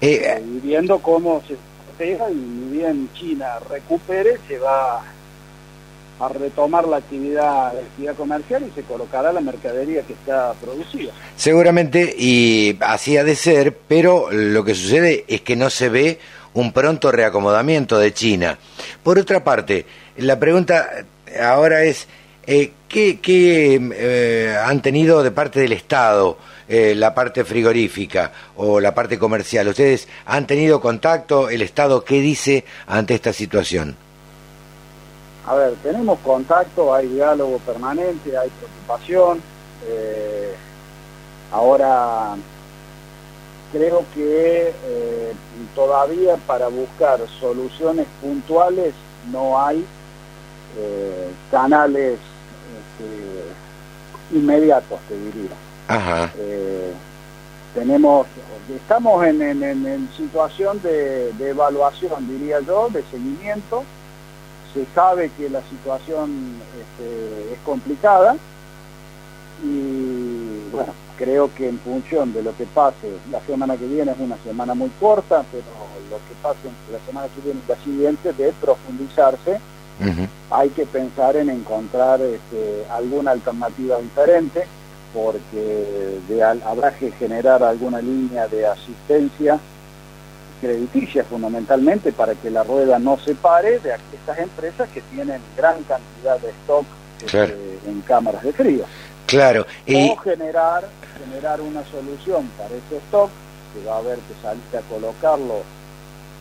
[0.00, 1.56] Eh, eh, y viendo cómo se
[2.00, 5.02] y ni bien China recupere, se va
[6.20, 11.12] a retomar la actividad, la actividad comercial y se colocará la mercadería que está producida.
[11.36, 16.18] Seguramente, y así ha de ser, pero lo que sucede es que no se ve
[16.54, 18.58] un pronto reacomodamiento de China.
[19.02, 20.88] Por otra parte, la pregunta
[21.40, 22.08] ahora es,
[22.46, 26.38] eh, ¿qué, qué, eh, han tenido de parte del Estado
[26.68, 29.68] eh, la parte frigorífica o la parte comercial?
[29.68, 31.48] ¿Ustedes han tenido contacto?
[31.48, 34.07] ¿El Estado qué dice ante esta situación?
[35.48, 39.42] A ver, tenemos contacto, hay diálogo permanente, hay preocupación.
[39.86, 40.54] eh,
[41.52, 42.34] ahora
[43.72, 45.32] creo que eh,
[45.74, 48.92] todavía para buscar soluciones puntuales
[49.32, 49.86] no hay
[50.78, 52.18] eh, canales
[52.98, 55.56] este, inmediatos, te diría.
[55.86, 56.30] Ajá.
[57.74, 58.26] Tenemos,
[58.74, 63.84] estamos en, en- en- en situación de, de evaluación, diría yo, de seguimiento.
[64.74, 68.36] Se sabe que la situación este, es complicada
[69.64, 74.18] y bueno, creo que en función de lo que pase, la semana que viene es
[74.18, 75.64] una semana muy corta, pero
[76.10, 79.60] lo que pase entre la semana que viene y la siguiente de profundizarse,
[80.50, 84.64] hay que pensar en encontrar este, alguna alternativa diferente,
[85.12, 89.58] porque de habrá que generar alguna línea de asistencia
[90.60, 95.82] crediticia fundamentalmente para que la rueda no se pare de estas empresas que tienen gran
[95.84, 96.84] cantidad de stock
[97.24, 98.84] este, en cámaras de frío.
[99.26, 99.66] Claro.
[99.86, 100.88] Y, O generar,
[101.22, 103.30] generar una solución para ese stock,
[103.74, 105.56] que va a haber que salir a colocarlo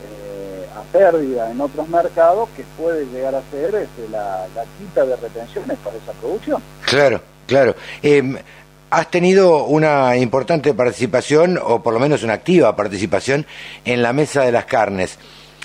[0.03, 5.05] eh, a pérdida en otros mercados, que puede llegar a ser este, la, la quita
[5.05, 6.61] de retenciones para esa producción.
[6.85, 7.75] Claro, claro.
[8.01, 8.41] Eh,
[8.89, 13.45] has tenido una importante participación, o por lo menos una activa participación,
[13.85, 15.17] en la mesa de las carnes.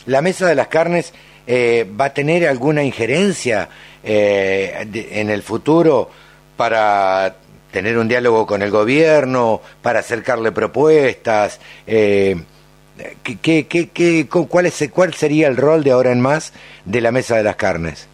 [0.07, 1.12] ¿La mesa de las carnes
[1.47, 3.68] eh, va a tener alguna injerencia
[4.05, 6.11] eh, de- en el futuro
[6.57, 7.37] para
[7.70, 11.61] tener un diálogo con el gobierno, para acercarle propuestas?
[11.87, 12.37] Eh,
[13.23, 16.53] ¿qué, qué, qué, qué- cu- cuál, es, ¿Cuál sería el rol de ahora en más
[16.85, 18.09] de la mesa de las carnes?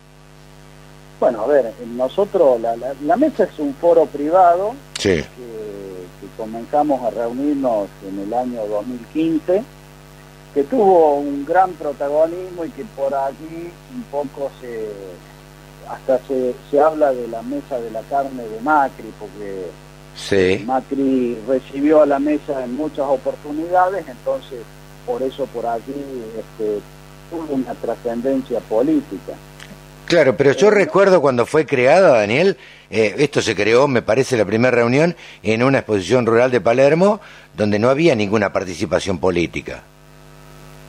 [1.20, 5.08] Bueno, a ver, nosotros, la, la- la mesa es un foro privado Sí.
[5.16, 9.62] que, que comenzamos a reunirnos en el año 2015,
[10.54, 14.88] que tuvo un gran protagonismo y que por allí un poco se
[15.90, 19.66] hasta se, se habla de la mesa de la carne de Macri, porque
[20.14, 20.64] Sí.
[20.66, 24.60] Macri recibió a la mesa en muchas oportunidades, entonces
[25.06, 25.94] por eso por allí
[26.38, 26.80] este,
[27.30, 29.32] tuvo una trascendencia política.
[30.09, 32.56] Claro, pero yo recuerdo cuando fue creada, Daniel,
[32.90, 37.20] eh, esto se creó, me parece, la primera reunión en una exposición rural de Palermo,
[37.54, 39.82] donde no había ninguna participación política.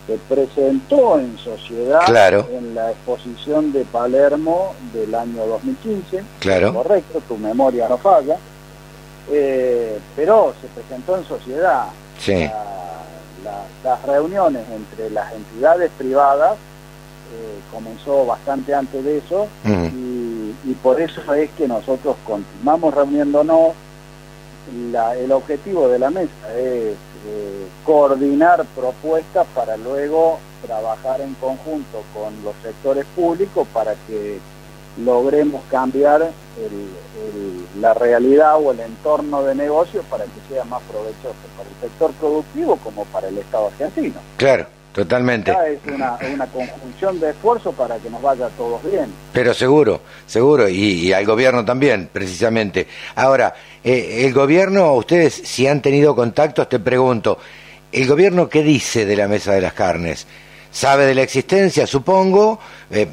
[0.07, 2.47] se presentó en sociedad Claro.
[2.51, 6.73] en la exposición de Palermo del año 2015, Claro.
[6.73, 8.35] correcto, tu memoria no falla,
[9.31, 11.83] eh, pero se presentó en sociedad.
[12.19, 12.33] Sí.
[12.33, 12.65] La-
[13.43, 16.53] la- las reuniones entre las entidades privadas
[17.33, 19.47] eh, comenzó bastante antes de eso
[19.93, 23.69] y, y por eso es que nosotros continuamos reuniéndonos.
[24.91, 26.95] La- el objetivo de la mesa es
[27.27, 34.37] eh, coordinar propuestas para luego trabajar en conjunto con los sectores públicos para que
[35.03, 36.89] logremos cambiar el-
[37.33, 41.75] el- la realidad o el entorno de negocio para que sea más provechoso para el
[41.89, 44.19] sector productivo como para el Estado argentino.
[44.37, 44.67] Claro,
[44.99, 45.51] totalmente.
[45.51, 49.05] Es una, una conjunción de esfuerzos para que nos vaya a todos bien.
[49.31, 52.85] Pero seguro, seguro, y, y al gobierno también, precisamente.
[53.15, 57.37] Ahora, eh, el gobierno, ustedes si han tenido contactos, te pregunto,
[57.91, 60.27] ¿el gobierno qué dice de la mesa de las carnes?
[60.71, 62.59] ¿Sabe de la existencia, supongo?
[62.91, 63.07] Eh,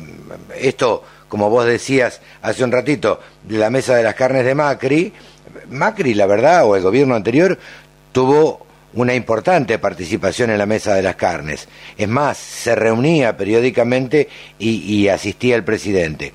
[0.59, 5.13] esto, como vos decías hace un ratito, la mesa de las carnes de Macri,
[5.71, 7.57] Macri, la verdad, o el gobierno anterior,
[8.11, 8.66] tuvo
[8.97, 11.69] una importante participación en la mesa de las carnes.
[11.97, 14.29] Es más, se reunía periódicamente
[14.59, 16.33] y, y asistía el presidente.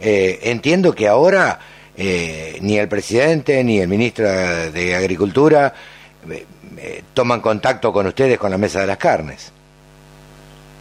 [0.00, 1.58] Eh, entiendo que ahora
[1.96, 5.72] eh, ni el presidente ni el ministro de Agricultura
[6.28, 6.44] eh,
[6.76, 9.52] eh, toman contacto con ustedes con la mesa de las carnes.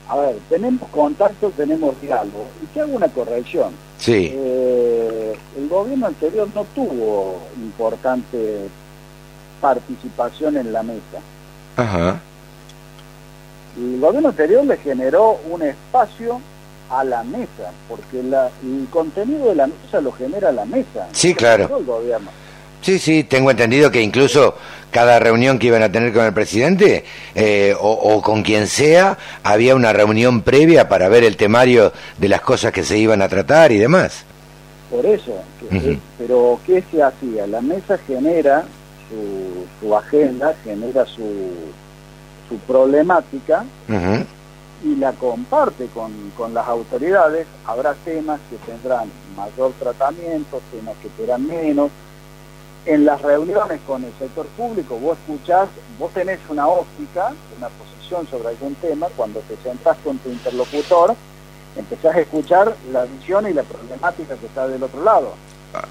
[0.10, 2.46] A ver, tenemos contacto, tenemos diálogo.
[2.62, 3.72] Y te hago una corrección.
[4.00, 8.68] Sí, Eh, el gobierno anterior no tuvo importante
[9.64, 11.20] participación en la mesa.
[11.78, 12.20] ajá,
[13.78, 16.40] El gobierno anterior le generó un espacio
[16.92, 21.08] a la mesa, porque la- el contenido de la mesa lo genera la mesa.
[21.14, 21.78] Sí, claro.
[21.80, 22.30] El gobierno.
[22.82, 24.56] Sí, sí, tengo entendido que incluso
[24.92, 29.18] cada reunión que iban a tener con el presidente eh, o, o con quien sea,
[29.44, 33.30] había una reunión previa para ver el temario de las cosas que se iban a
[33.30, 34.26] tratar y demás.
[34.92, 37.48] Por eso, que- eh, pero ¿qué se hacía?
[37.48, 38.66] La mesa genera
[39.10, 41.52] su, su agenda, genera su,
[42.50, 43.66] su problemática
[44.84, 47.48] y la comparte con, con las autoridades.
[47.66, 51.90] Habrá temas que tendrán mayor tratamiento, temas que serán menos.
[52.86, 58.28] En las reuniones con el sector público vos escuchás, vos tenés una óptica, una posición
[58.28, 61.16] sobre algún tema, cuando te sentás con tu interlocutor,
[61.78, 65.34] empezás a escuchar la visión y la problemática que está del otro lado.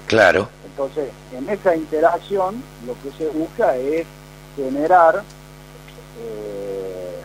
[0.07, 4.05] Claro, Entonces, en esa interacción lo que se busca es
[4.55, 5.23] generar
[6.19, 7.19] eh,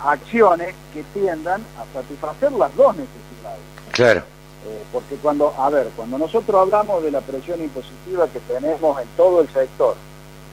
[0.00, 3.60] acciones que tiendan a satisfacer las dos necesidades.
[3.92, 4.22] claro,
[4.64, 9.08] Eh, porque cuando, a ver, cuando nosotros hablamos de la presión impositiva que tenemos en
[9.16, 9.96] todo el sector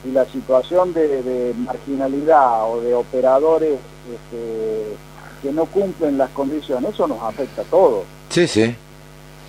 [0.04, 3.78] y la situación de, de marginalidad o de operadores
[4.12, 4.96] este,
[5.44, 8.04] que no cumplen las condiciones, eso nos afecta a todos.
[8.30, 8.76] Sí, sí.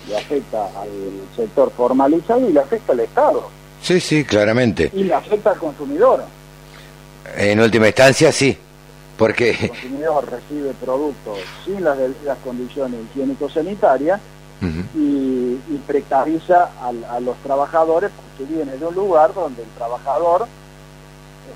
[0.07, 0.89] Le afecta al
[1.35, 3.49] sector formalizado y le afecta al Estado.
[3.81, 4.91] Sí, sí, claramente.
[4.93, 6.23] Y le afecta al consumidor.
[7.35, 8.57] En última instancia, sí.
[9.17, 9.51] Porque...
[9.51, 14.19] El consumidor recibe productos sin las debidas condiciones higiénico-sanitarias
[14.95, 20.47] y, y, precariza a, a, los trabajadores porque viene de un lugar donde el trabajador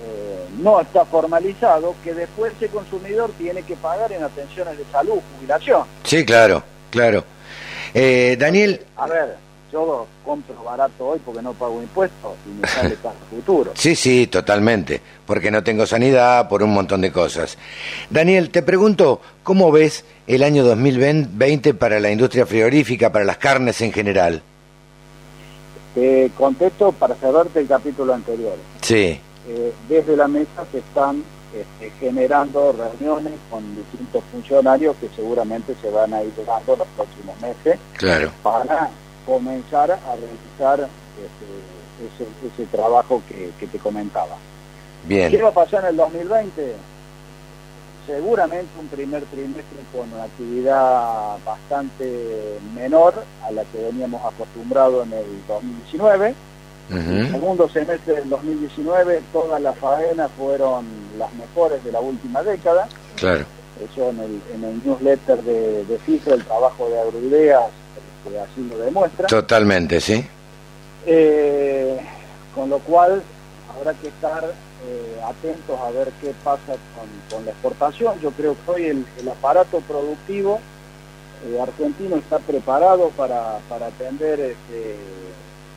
[0.04, 5.20] eh, no está formalizado, que después ese consumidor tiene que pagar en atenciones de salud,
[5.36, 5.84] jubilación.
[6.04, 7.24] Sí, claro, claro.
[7.98, 8.82] Eh, Daniel...
[8.98, 9.38] A ver,
[9.72, 13.72] yo compro barato hoy porque no pago impuestos y me sale para el futuro.
[13.76, 17.58] Sí, sí, totalmente, porque no tengo sanidad, por un montón de cosas.
[18.10, 23.80] Daniel, te pregunto, ¿cómo ves el año 2020 para la industria frigorífica, para las carnes
[23.80, 24.42] en general?
[25.94, 28.58] Te contesto para cerrarte el capítulo anterior.
[28.82, 29.18] Sí.
[29.48, 31.24] Eh, desde la mesa se están
[31.56, 37.40] este, generando reuniones con distintos funcionarios que seguramente se van a ir dando los próximos
[37.40, 38.30] meses claro.
[38.44, 38.90] para
[39.26, 44.36] comenzar a realizar ese, ese, ese trabajo que, que, te comentaba.
[45.06, 45.32] Bien.
[45.32, 46.76] ¿Qué va a pasar en el 2020?
[48.06, 55.14] Seguramente un primer trimestre con una actividad bastante menor a la que veníamos acostumbrados en
[55.14, 56.36] el 2019.
[56.90, 57.20] Uh -huh.
[57.20, 60.86] El segundo semestre del 2019 todas las faenas fueron
[61.18, 62.88] las mejores de la última década.
[63.16, 63.46] Claro.
[63.84, 67.64] Eso en el, en el newsletter de, de FIFA, el trabajo de Agroideas,
[68.24, 69.28] que así lo demuestra.
[69.28, 70.26] Totalmente, sí.
[71.06, 72.00] Eh,
[72.54, 73.22] con lo cual
[73.76, 78.20] habrá que estar eh, atentos a ver qué pasa con, con, la exportación.
[78.22, 80.60] Yo creo que hoy el, el aparato productivo
[81.46, 84.96] eh, argentino está preparado para, para atender este,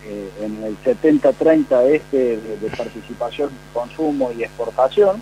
[0.09, 5.21] eh, en el 70-30 este de, participación, consumo y exportación.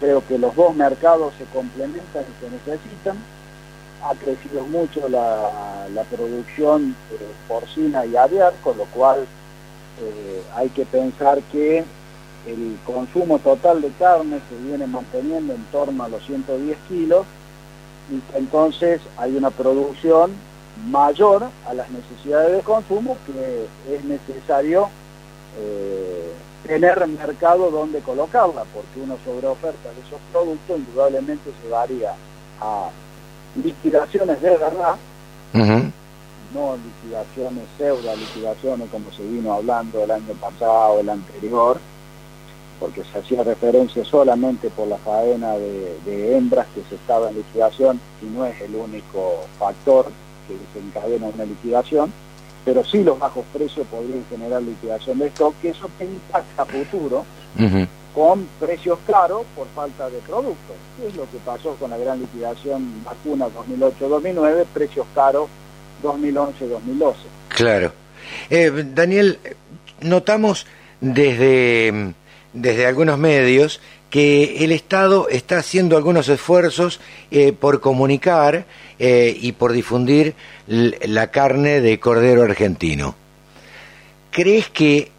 [0.00, 3.16] Creo que los dos mercados se complementan y se necesitan
[4.02, 7.18] ha crecido mucho la, la producción eh,
[7.48, 9.26] porcina y aviar, con lo cual
[10.00, 11.84] eh, hay que pensar que
[12.46, 17.26] el consumo total de carne se viene manteniendo en torno a los 110 kilos
[18.10, 20.32] y entonces hay una producción
[20.84, 24.88] mayor a las necesidades de consumo que es necesario
[25.58, 26.32] eh,
[26.66, 32.12] tener mercado donde colocarla, porque una sobreoferta de esos productos indudablemente llevaría
[32.60, 32.90] a
[33.62, 34.96] liquidaciones de verdad,
[35.54, 35.92] uh -huh.
[36.52, 41.78] no liquidaciones, pseudo liquidaciones como se vino hablando el año pasado, el anterior,
[42.78, 47.36] porque se hacía referencia solamente por la faena de, de hembras que se estaba en
[47.36, 50.06] liquidación y no es el único factor
[50.46, 52.12] que desencadena una liquidación,
[52.64, 56.66] pero sí los bajos precios podrían generar liquidación de stock, que eso te impacta a
[56.66, 57.24] futuro
[57.58, 57.88] uh -huh.
[58.14, 60.76] con precios caros por falta de productos.
[60.98, 64.64] ¿Qué es lo que pasó con la gran liquidación vacuna 2008-2009?
[64.74, 65.48] Precios caros
[66.02, 67.14] 2011-2012.
[67.48, 67.92] Claro.
[68.50, 69.38] Eh, Daniel,
[70.00, 70.66] notamos
[71.00, 72.14] desde,
[72.52, 73.80] desde algunos medios
[74.10, 77.00] que el Estado está haciendo algunos esfuerzos
[77.30, 78.66] eh, por comunicar
[78.98, 80.34] eh, y por difundir
[80.66, 83.14] la carne de cordero argentino.
[84.30, 85.10] ¿Crees que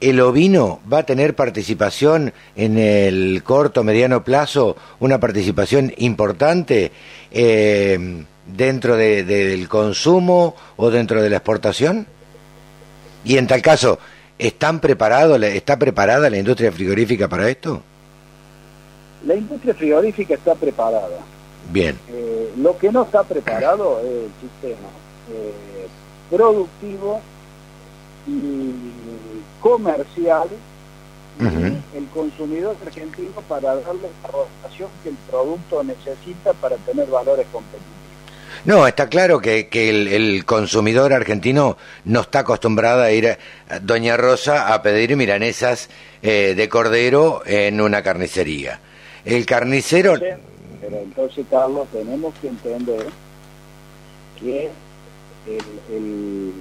[0.00, 6.92] el ovino va a tener participación en el corto, mediano plazo, una participación importante
[7.32, 12.06] eh, dentro de, de, del consumo o dentro de la exportación?
[13.24, 13.98] Y en tal caso,
[14.38, 17.82] ¿están preparado, ¿está preparada la industria frigorífica para esto?
[19.28, 21.18] La industria frigorífica está preparada.
[21.70, 21.98] Bien.
[22.10, 24.88] Eh, lo que no está preparado es el sistema
[25.30, 25.86] eh,
[26.30, 27.20] productivo
[28.26, 28.72] y
[29.60, 30.48] comercial
[31.40, 31.76] uh -huh.
[31.94, 37.98] el consumidor argentino para darle la rotación que el producto necesita para tener valores competitivos.
[38.64, 41.76] No, está claro que, que el, el, consumidor argentino
[42.06, 43.36] no está acostumbrado a ir
[43.68, 45.90] a Doña Rosa a pedir milanesas
[46.22, 48.80] eh, de cordero en una carnicería.
[49.34, 50.14] El carnicero...
[50.14, 50.38] Entonces,
[50.80, 53.06] pero entonces, Carlos, tenemos que entender
[54.40, 54.70] que
[55.46, 56.52] el, el,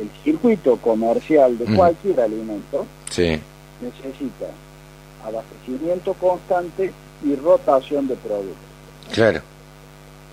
[0.00, 1.76] el circuito comercial de mm.
[1.76, 3.38] cualquier alimento sí.
[3.80, 4.46] necesita
[5.24, 6.92] abastecimiento constante
[7.24, 8.56] y rotación de productos.
[9.12, 9.42] Claro.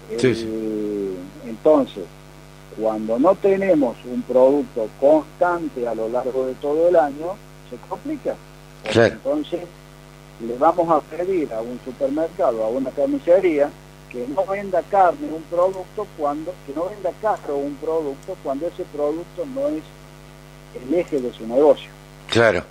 [0.09, 1.15] El, sí, sí.
[1.45, 2.05] Entonces,
[2.79, 7.35] cuando no tenemos un producto constante a lo largo de todo el año,
[7.69, 8.35] se complica.
[8.89, 9.13] Claro.
[9.13, 9.59] Entonces,
[10.45, 13.69] le vamos a pedir a un supermercado, a una carnicería,
[14.11, 18.83] que no venda carne un producto cuando que no venda caro un producto cuando ese
[18.85, 19.83] producto no es
[20.81, 21.89] el eje de su negocio.
[22.27, 22.63] Claro.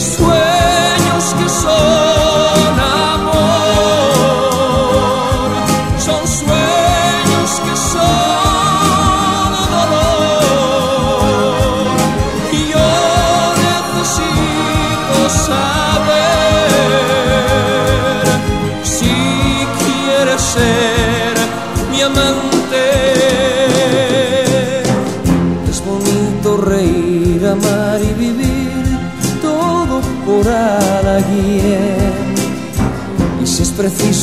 [0.00, 2.99] sueños que son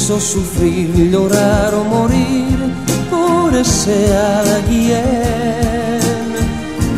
[0.07, 2.57] preciso sufrir, llorar o morir
[3.11, 4.07] por ese
[4.55, 5.03] alguien,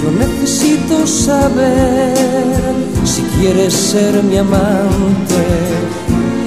[0.03, 2.13] yo necesito saber
[3.03, 5.41] si quieres ser mi amante.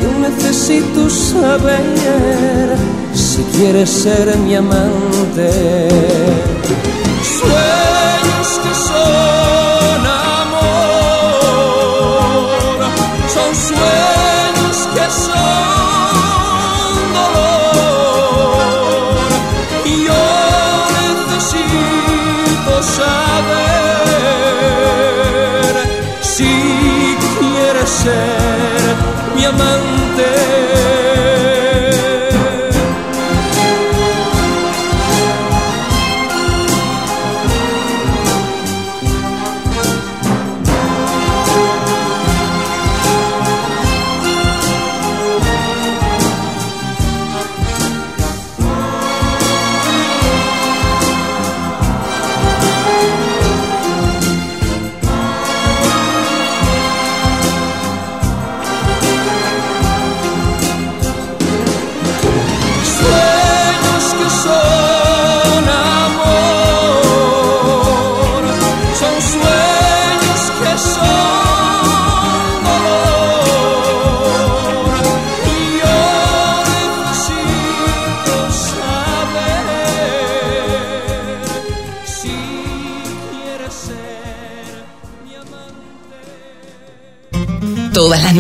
[0.02, 2.76] Yo necesito saber
[3.12, 5.88] si quieres ser mi amante.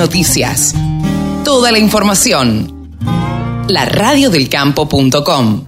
[0.02, 0.74] Noticias.
[1.44, 2.90] Toda la información.
[3.68, 5.66] La radiodelcampo.com.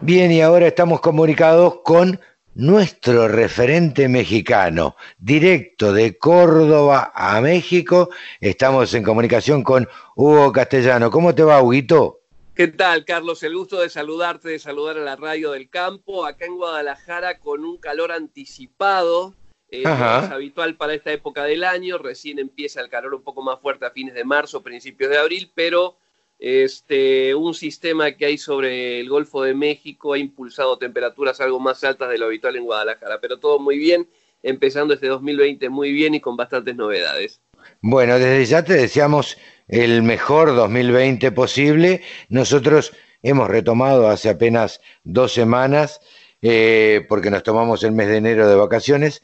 [0.00, 2.20] Bien, y ahora estamos comunicados con
[2.54, 8.10] nuestro referente mexicano, directo de Córdoba a México.
[8.40, 11.10] Estamos en comunicación con Hugo Castellano.
[11.10, 12.20] ¿Cómo te va, Huguito?
[12.54, 13.42] ¿Qué tal, Carlos?
[13.42, 17.64] El gusto de saludarte, de saludar a la radio del campo, acá en Guadalajara con
[17.64, 19.34] un calor anticipado,
[19.78, 23.60] eh, es habitual para esta época del año, recién empieza el calor un poco más
[23.60, 25.96] fuerte a fines de marzo, principios de abril, pero
[26.38, 31.82] este, un sistema que hay sobre el Golfo de México ha impulsado temperaturas algo más
[31.84, 34.08] altas de lo habitual en Guadalajara, pero todo muy bien,
[34.42, 37.40] empezando este 2020 muy bien y con bastantes novedades.
[37.80, 42.02] Bueno, desde ya te deseamos el mejor 2020 posible.
[42.28, 46.00] Nosotros hemos retomado hace apenas dos semanas,
[46.42, 49.22] eh, porque nos tomamos el mes de enero de vacaciones,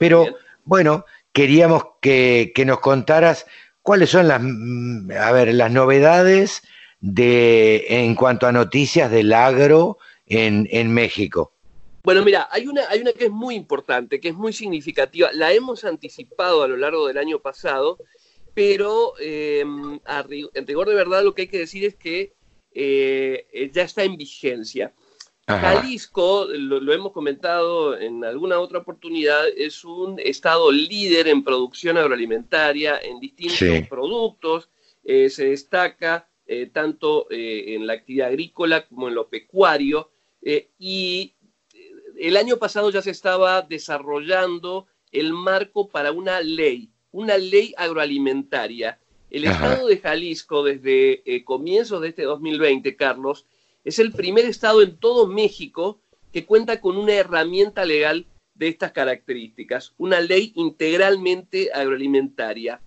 [0.00, 0.26] pero
[0.64, 3.46] bueno, queríamos que, que, nos contaras
[3.82, 4.40] cuáles son las,
[5.20, 6.62] a ver, las novedades
[7.00, 11.52] de, en cuanto a noticias del agro en, en México.
[12.02, 15.28] Bueno, mira, hay una, hay una que es muy importante, que es muy significativa.
[15.34, 17.98] La hemos anticipado a lo largo del año pasado
[18.54, 22.34] pero eh, en rigor de verdad lo que hay que decir es que
[22.72, 24.92] eh, ya está en vigencia.
[25.58, 32.98] Jalisco, lo, hemos comentado en alguna otra oportunidad, es un estado líder en producción agroalimentaria,
[32.98, 34.68] en distintos productos,
[35.04, 36.26] eh, se destaca
[36.72, 40.10] tanto en la actividad agrícola como en lo pecuario,
[40.80, 41.32] y
[42.18, 48.98] el año pasado ya se estaba desarrollando el marco para una ley una ley agroalimentaria.
[49.30, 53.46] El estado de Jalisco, desde eh, comienzos de este 2020, Carlos,
[53.84, 56.00] es el primer estado en todo México
[56.32, 62.80] que cuenta con una herramienta legal de estas características, una ley integralmente agroalimentaria.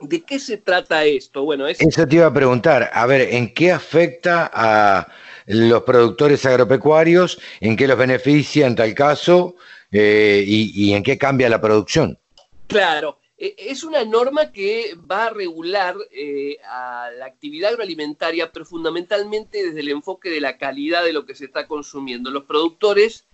[0.00, 1.44] ¿De qué se trata esto?
[1.44, 5.06] Bueno, Eso te iba a preguntar, a ver, ¿en qué afecta a
[5.46, 7.40] los productores agropecuarios?
[7.60, 9.54] ¿En qué los beneficia en tal caso?
[9.92, 12.18] Eh, y, y en qué cambia la producción?
[12.66, 19.66] Claro, es una norma que va a regular eh, a la actividad agroalimentaria, pero fundamentalmente
[19.66, 22.30] desde el enfoque de la calidad de lo que se está consumiendo.
[22.30, 23.26] Los productores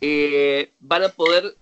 [0.00, 1.56] eh, van a poder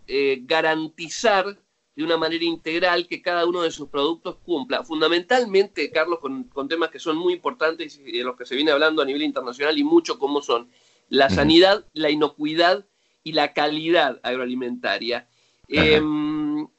[0.46, 1.58] garantizar
[1.94, 4.82] de una manera integral que cada uno de sus productos cumpla.
[4.82, 9.02] Fundamentalmente, Carlos, con, temas que son muy importantes y de los que se viene hablando
[9.02, 10.70] a nivel internacional y mucho, como son
[11.08, 12.86] la sanidad, la inocuidad
[13.22, 15.28] y la calidad agroalimentaria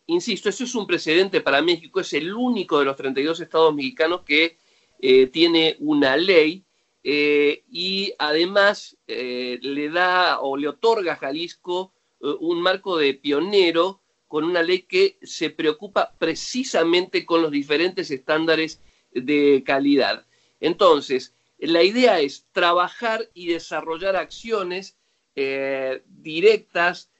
[0.08, 4.22] insisto, eso es un precedente para México, es el único de los 32 estados mexicanos
[4.22, 4.58] que
[5.06, 6.64] eh, tiene una ley
[7.04, 11.92] eh, y además eh, le da o le otorga a Jalisco
[12.22, 14.00] un marco de pionero
[14.30, 18.80] con una ley que se preocupa precisamente con los diferentes estándares
[19.12, 20.26] de calidad.
[20.62, 24.96] Entonces, la idea es trabajar y desarrollar acciones
[25.36, 27.12] directas,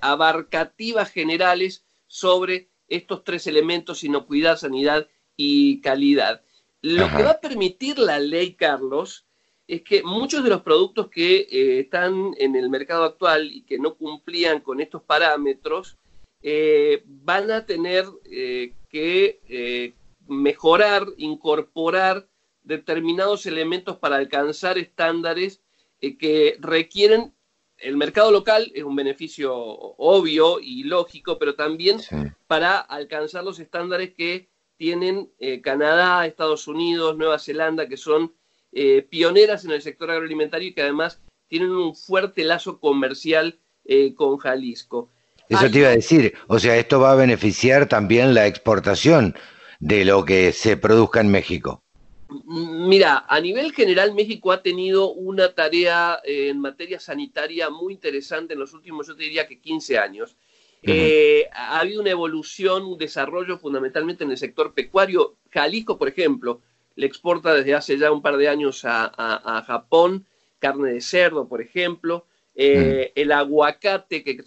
[0.00, 1.84] abarcativas generales
[2.16, 5.06] sobre estos tres elementos, inocuidad, sanidad
[5.36, 6.40] y calidad.
[6.80, 9.26] Lo que va a permitir la ley, Carlos,
[9.68, 13.78] es que muchos de los productos que eh, están en el mercado actual y que
[13.78, 15.98] no cumplían con estos parámetros,
[16.40, 19.92] eh, van a tener eh, que
[20.26, 22.26] mejorar, incorporar
[22.62, 25.60] determinados elementos para alcanzar estándares
[26.00, 27.35] que requieren
[27.78, 32.00] el mercado local es un beneficio obvio y lógico, pero también
[32.46, 38.34] para alcanzar los estándares que tienen eh, Canadá, Estados Unidos, Nueva Zelanda, que son
[38.72, 44.14] eh, pioneras en el sector agroalimentario y que además tienen un fuerte lazo comercial eh,
[44.14, 45.10] con Jalisco.
[45.48, 49.36] Eso te iba a decir, o sea, esto va a beneficiar también la exportación
[49.78, 51.84] de lo que se produzca en México.
[52.28, 58.54] Mira, a nivel general México ha tenido una tarea eh, en materia sanitaria muy interesante
[58.54, 60.36] en los últimos, yo te diría que 15 años.
[60.82, 65.36] Eh, ha habido una evolución, un desarrollo fundamentalmente en el sector pecuario.
[65.50, 66.60] Jalisco, por ejemplo,
[66.94, 70.26] le exporta desde hace ya un par de años a, Japón
[70.58, 72.26] carne de cerdo, por ejemplo.
[72.54, 74.38] Eh, el aguacate, que,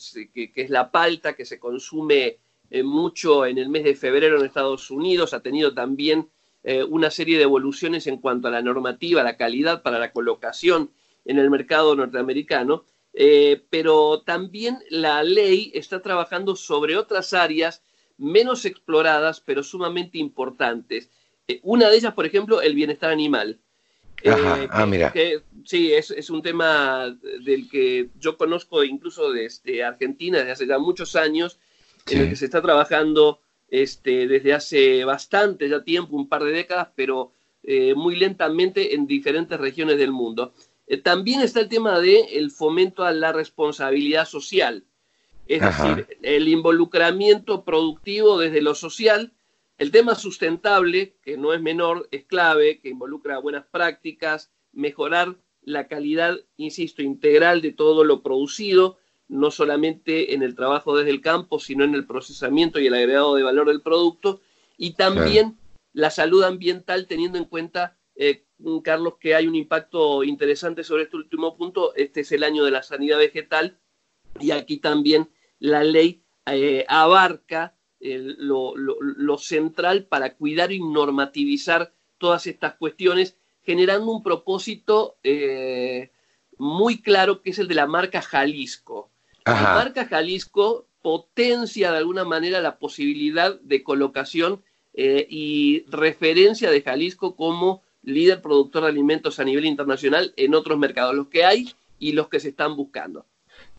[0.56, 2.38] es la palta que se consume
[2.84, 6.30] mucho en el mes de febrero en Estados Unidos, ha tenido también
[6.64, 10.92] eh, una serie de evoluciones en cuanto a la normativa, la calidad para la colocación
[11.24, 12.84] en el mercado norteamericano,
[13.14, 17.82] eh, pero también la ley está trabajando sobre otras áreas
[18.18, 21.10] menos exploradas, pero sumamente importantes.
[21.48, 23.60] Eh, una de ellas, por ejemplo, el bienestar animal.
[24.26, 25.14] ah, mira.
[25.64, 30.78] sí, es, es, un tema del que yo conozco incluso desde Argentina desde hace ya
[30.78, 31.58] muchos años,
[32.10, 33.40] en el que se está trabajando
[33.72, 37.32] este, desde hace bastante ya tiempo, un par de décadas, pero
[37.64, 40.54] eh, muy lentamente en diferentes regiones del mundo.
[40.88, 44.86] Eh, también está el tema del el fomento a la responsabilidad social,
[45.48, 49.34] es decir, el involucramiento productivo desde lo social
[49.80, 55.88] El tema sustentable, que no es menor, es clave, que involucra buenas prácticas, mejorar la
[55.88, 58.99] calidad, insisto, integral de todo lo producido,
[59.30, 63.36] no solamente en el trabajo desde el campo, sino en el procesamiento y el agregado
[63.36, 64.42] de valor del producto,
[64.78, 65.58] y también
[65.94, 68.46] la salud ambiental, teniendo en cuenta, eh,
[68.84, 71.96] Carlos, que hay un impacto interesante sobre este último punto.
[71.96, 73.78] Este es el año de la sanidad vegetal,
[74.40, 82.76] y aquí también la ley eh, abarca lo, central para cuidar y normativizar todas estas
[82.76, 86.12] cuestiones, generando un propósito eh,
[86.58, 89.12] muy claro que es el de la marca Jalisco.
[89.46, 94.62] La marca Jalisco potencia de alguna manera la posibilidad de colocación
[94.94, 100.78] eh, y referencia de Jalisco como líder productor de alimentos a nivel internacional en otros
[100.78, 103.26] mercados, los que hay y los que se están buscando.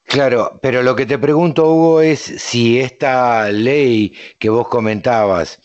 [0.04, 5.60] Claro, pero lo que te pregunto, Hugo, es si esta ley que vos comentabas,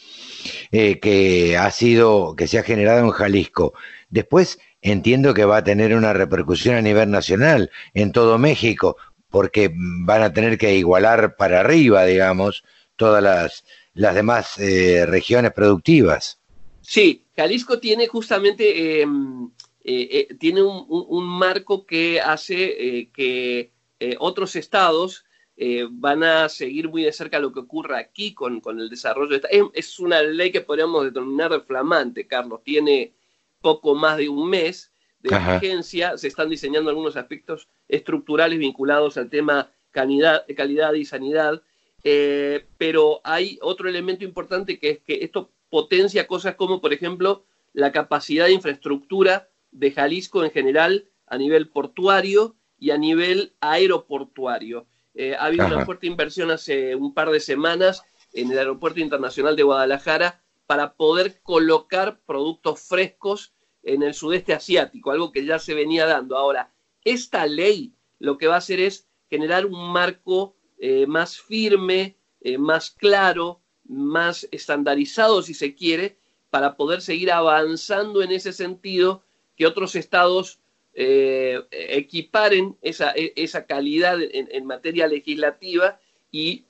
[0.72, 3.74] eh, que ha sido, que se ha generado en Jalisco,
[4.10, 8.98] después entiendo que va a tener una repercusión a nivel nacional en todo México,
[9.36, 12.64] porque van a tener que igualar para arriba, digamos,
[12.96, 16.40] todas las, las demás eh, regiones productivas.
[16.80, 19.52] Sí, Jalisco tiene justamente em,
[19.84, 25.26] eh, tiene un, marco que hace que eh, otros estados
[25.58, 29.30] eh, van a seguir muy de cerca lo que ocurra aquí con, el desarrollo.
[29.30, 29.50] De esta.
[29.74, 32.62] Es, una ley que podríamos determinar de flamante, Carlos.
[32.64, 33.14] Tiene
[33.62, 34.92] poco más de un mes
[35.30, 36.18] de vigencia.
[36.18, 41.62] Se están diseñando algunos aspectos estructurales vinculados al tema calidad, calidad y sanidad.
[42.04, 47.46] Eh, pero hay otro elemento importante que es que esto potencia cosas como, por ejemplo,
[47.74, 54.86] la capacidad de infraestructura de Jalisco en general a nivel portuario y a nivel aeroportuario.
[55.16, 58.04] Eh, ha habido una fuerte inversión hace un par de semanas
[58.34, 63.55] en el Aeropuerto Internacional de Guadalajara para poder colocar productos frescos
[63.86, 66.38] en el sudeste asiático, algo que ya se venía dando.
[66.38, 66.74] Ahora,
[67.04, 72.58] esta ley lo que va a hacer es generar un marco eh, más firme, eh,
[72.58, 76.18] más claro, más estandarizado, si se quiere,
[76.50, 79.24] para poder seguir avanzando en ese sentido
[79.56, 80.60] que otros estados
[80.94, 86.00] eh, equiparen esa, e, esa calidad en, materia legislativa
[86.32, 86.66] y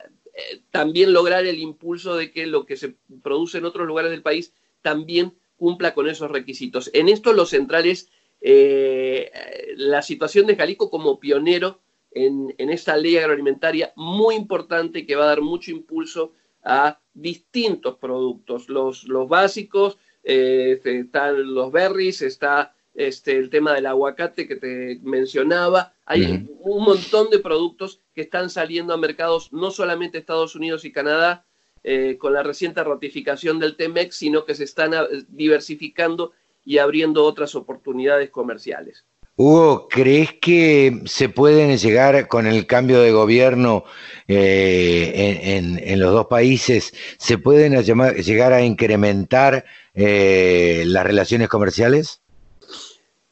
[0.72, 4.54] también lograr el impulso de que lo que se produce en otros lugares del país
[4.82, 6.90] también cumpla con esos requisitos.
[6.94, 8.10] En esto lo central es
[8.42, 9.32] eh,
[9.78, 11.80] la situación de Jalisco como pionero
[12.12, 16.34] en, en, esta ley agroalimentaria muy importante que va a dar mucho impulso
[16.64, 24.48] a distintos productos, los, los básicos, están los berries, está este, el tema del aguacate
[24.48, 25.94] que te mencionaba.
[26.06, 30.92] Hay un montón de productos que están saliendo a mercados, no solamente Estados Unidos y
[30.92, 31.46] Canadá,
[31.88, 36.32] eh, con la reciente ratificación del TEMEX, sino que se están ah, diversificando
[36.64, 39.06] y abriendo otras oportunidades comerciales.
[39.36, 43.84] Hugo, ¿crees que se pueden llegar con el cambio de gobierno
[44.28, 52.22] eh, en, los dos países, se pueden llegar a incrementar eh, las relaciones comerciales?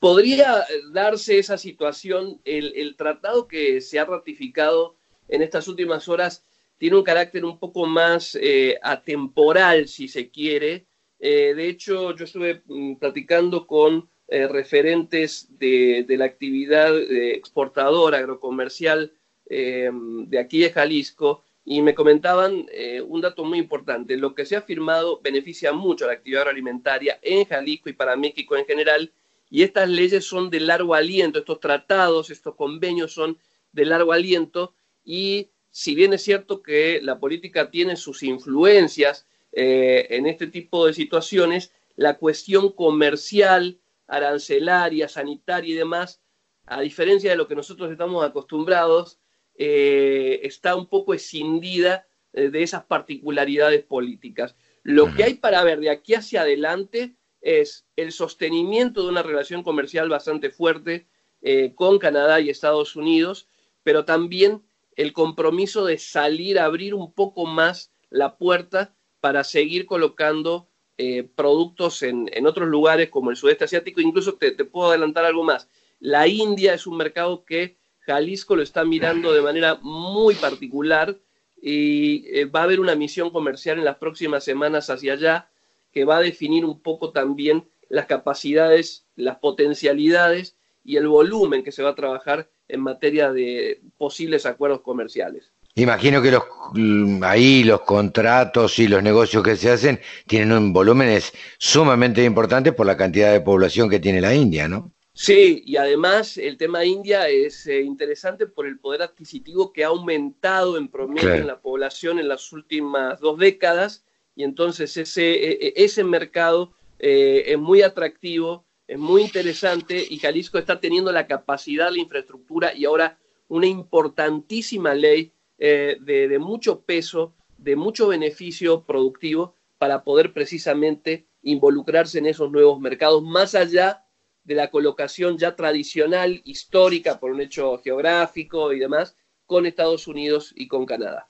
[0.03, 2.41] podría darse esa situación.
[2.43, 4.97] El, tratado que se ha ratificado
[5.29, 6.43] en estas últimas horas
[6.83, 10.85] tiene un carácter un poco más eh, atemporal, si se quiere.
[11.17, 19.13] Eh, de hecho, yo estuve mm, platicando con eh, referentes de, la actividad exportadora agrocomercial
[19.45, 22.65] de aquí de Jalisco y me comentaban
[23.07, 24.17] un dato muy importante.
[24.17, 28.17] Lo que se ha firmado beneficia mucho a la actividad agroalimentaria en Jalisco y para
[28.17, 29.09] México en general
[29.49, 33.37] y estas leyes son de largo aliento, estos tratados, estos convenios son
[33.71, 34.73] de largo aliento
[35.05, 40.85] y si bien es cierto que la política tiene sus influencias eh, en este tipo
[40.85, 46.21] de situaciones, la cuestión comercial, arancelaria, sanitaria y demás,
[46.67, 49.19] a diferencia de lo que nosotros estamos acostumbrados,
[49.55, 54.55] eh, está un poco escindida eh, de esas particularidades políticas.
[54.83, 59.63] Lo que hay para ver de aquí hacia adelante es el sostenimiento de una relación
[59.63, 61.07] comercial bastante fuerte
[61.41, 63.47] eh, con Canadá y Estados Unidos,
[63.81, 64.61] pero también
[64.95, 71.23] el compromiso de salir a abrir un poco más la puerta para seguir colocando eh,
[71.23, 74.01] productos en, otros lugares como el sudeste asiático.
[74.01, 75.67] Incluso te, puedo adelantar algo más.
[75.99, 81.17] La India es un mercado que Jalisco lo está mirando de manera muy particular
[81.61, 85.49] y eh, va a haber una misión comercial en las próximas semanas hacia allá
[85.91, 91.71] que va a definir un poco también las capacidades, las potencialidades y el volumen que
[91.71, 95.51] se va a trabajar en materia de posibles acuerdos comerciales.
[95.75, 96.43] Imagino que los
[96.73, 102.73] mm, ahí los contratos y los negocios que se hacen tienen un volúmenes sumamente importantes
[102.73, 104.91] por la cantidad de población que tiene la India, ¿no?
[105.15, 109.87] Sí, y además el tema India es eh, interesante por el poder adquisitivo que ha
[109.87, 114.03] aumentado en promedio en la población en las últimas dos décadas
[114.35, 120.19] y entonces ese, e, e, ese mercado eh, es muy atractivo, es muy interesante y
[120.19, 123.17] Jalisco está teniendo la capacidad, la infraestructura y ahora
[123.47, 132.19] una importantísima ley eh, de, mucho peso, de mucho beneficio productivo para poder precisamente involucrarse
[132.19, 134.05] en esos nuevos mercados, más allá
[134.43, 139.15] de la colocación ya tradicional, histórica, por un hecho geográfico y demás,
[139.45, 141.29] con Estados Unidos y con Canadá.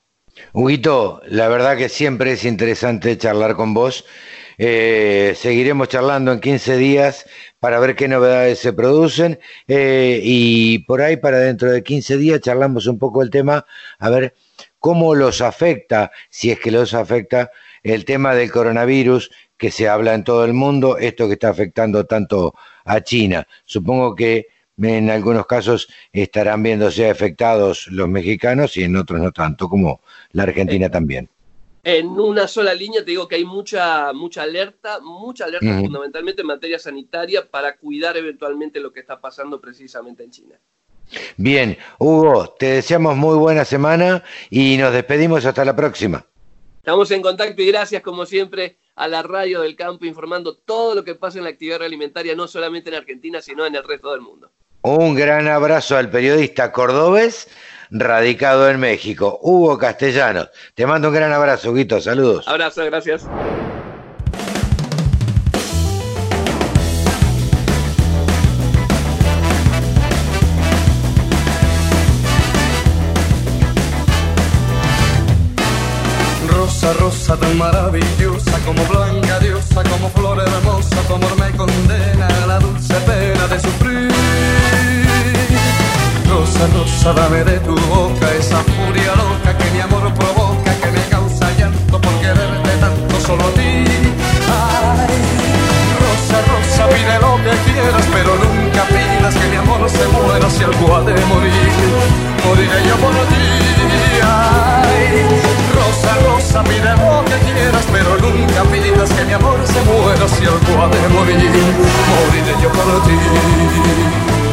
[0.52, 4.04] Huguito, la verdad que siempre es interesante charlar con vos.
[4.58, 7.26] Eh, seguiremos charlando en 15 días
[7.58, 9.38] para ver qué novedades se producen
[9.68, 13.66] eh, y por ahí para dentro de 15 días charlamos un poco el tema,
[13.98, 14.34] a ver
[14.78, 17.50] cómo los afecta, si es que los afecta,
[17.82, 22.04] el tema del coronavirus que se habla en todo el mundo, esto que está afectando
[22.06, 23.46] tanto a China.
[23.64, 24.48] Supongo que
[24.82, 30.00] en algunos casos estarán viéndose afectados los mexicanos y en otros no tanto, como
[30.32, 31.28] la Argentina también.
[31.84, 36.46] En una sola línea te digo que hay mucha, mucha alerta, mucha alerta fundamentalmente en
[36.46, 40.58] materia sanitaria para cuidar eventualmente lo que está pasando precisamente en China.
[41.36, 46.24] Bien, Hugo, te deseamos muy buena semana y nos despedimos hasta la próxima.
[46.78, 51.04] Estamos en contacto y gracias como siempre a la radio del campo informando todo lo
[51.04, 54.22] que pasa en la actividad alimentaria, no solamente en Argentina, sino en el resto del
[54.22, 54.50] mundo.
[54.80, 57.48] Un gran abrazo al periodista cordobés
[57.90, 60.50] radicado en México, Hugo Castellanos.
[60.74, 62.00] Te mando un gran abrazo, Huguito.
[62.00, 62.46] Saludos.
[62.48, 63.26] Abrazo, gracias.
[76.48, 82.46] Rosa, rosa tan maravillosa, como blanca diosa, como flor hermosa, tu amor me condena a
[82.46, 84.13] la dulce pena de sufrir
[86.68, 91.50] rosa, dame de tu boca esa furia loca que mi amor provoca, que me causa
[91.58, 93.84] llanto por quererte tanto solo a ti.
[94.48, 95.16] Ay,
[96.00, 100.64] rosa, rosa, pide lo que quieras, pero nunca pidas que mi amor se muera si
[100.64, 101.72] algo ha de morir.
[102.44, 103.46] Moriré yo por ti.
[104.22, 105.22] Ay,
[105.76, 110.44] rosa, rosa, pide lo que quieras, pero nunca pidas que mi amor se muera si
[110.44, 111.50] algo ha de morir.
[112.14, 114.43] Moriré yo por ti.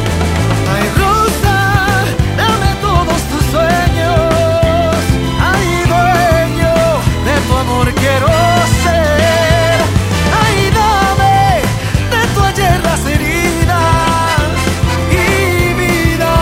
[7.94, 8.26] Quiero
[8.82, 9.78] ser.
[10.42, 11.62] Ay, dame
[12.10, 13.78] de tu ayer las heridas
[15.10, 16.32] y vida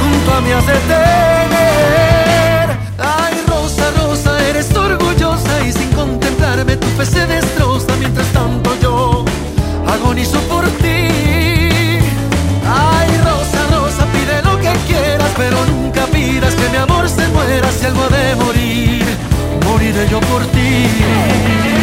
[0.00, 2.66] junto a mí has de tener.
[2.98, 9.24] Ay, rosa, rosa, eres orgullosa y sin contemplarme tu fe se destroza mientras tanto yo
[9.86, 11.08] agonizo por ti.
[12.66, 17.70] Ay, rosa, rosa, pide lo que quieras, pero nunca pidas que mi amor se muera
[17.70, 19.03] si algo de morir
[19.74, 21.73] moriré yo por ti.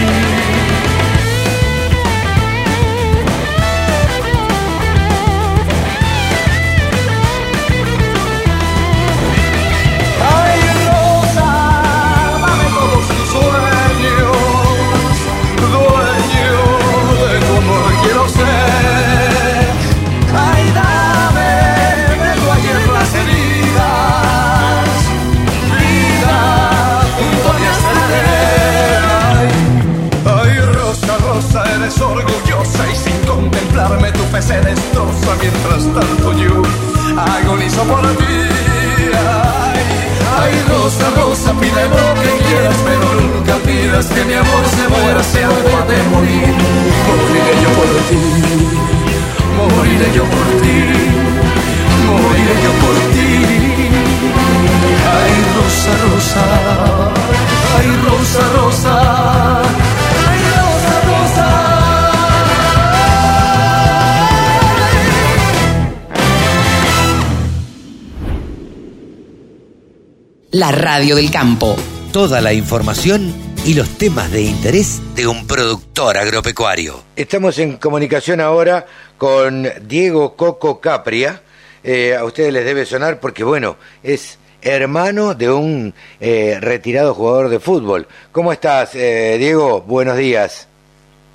[70.72, 71.76] La radio del campo.
[72.14, 73.34] Toda la información
[73.66, 77.04] y los temas de interés de un productor agropecuario.
[77.16, 78.86] Estamos en comunicación ahora
[79.18, 81.42] con Diego Coco Capria.
[81.84, 87.50] Eh, a ustedes les debe sonar porque, bueno, es hermano de un eh, retirado jugador
[87.50, 88.08] de fútbol.
[88.32, 89.82] ¿Cómo estás, eh, Diego?
[89.82, 90.68] Buenos días.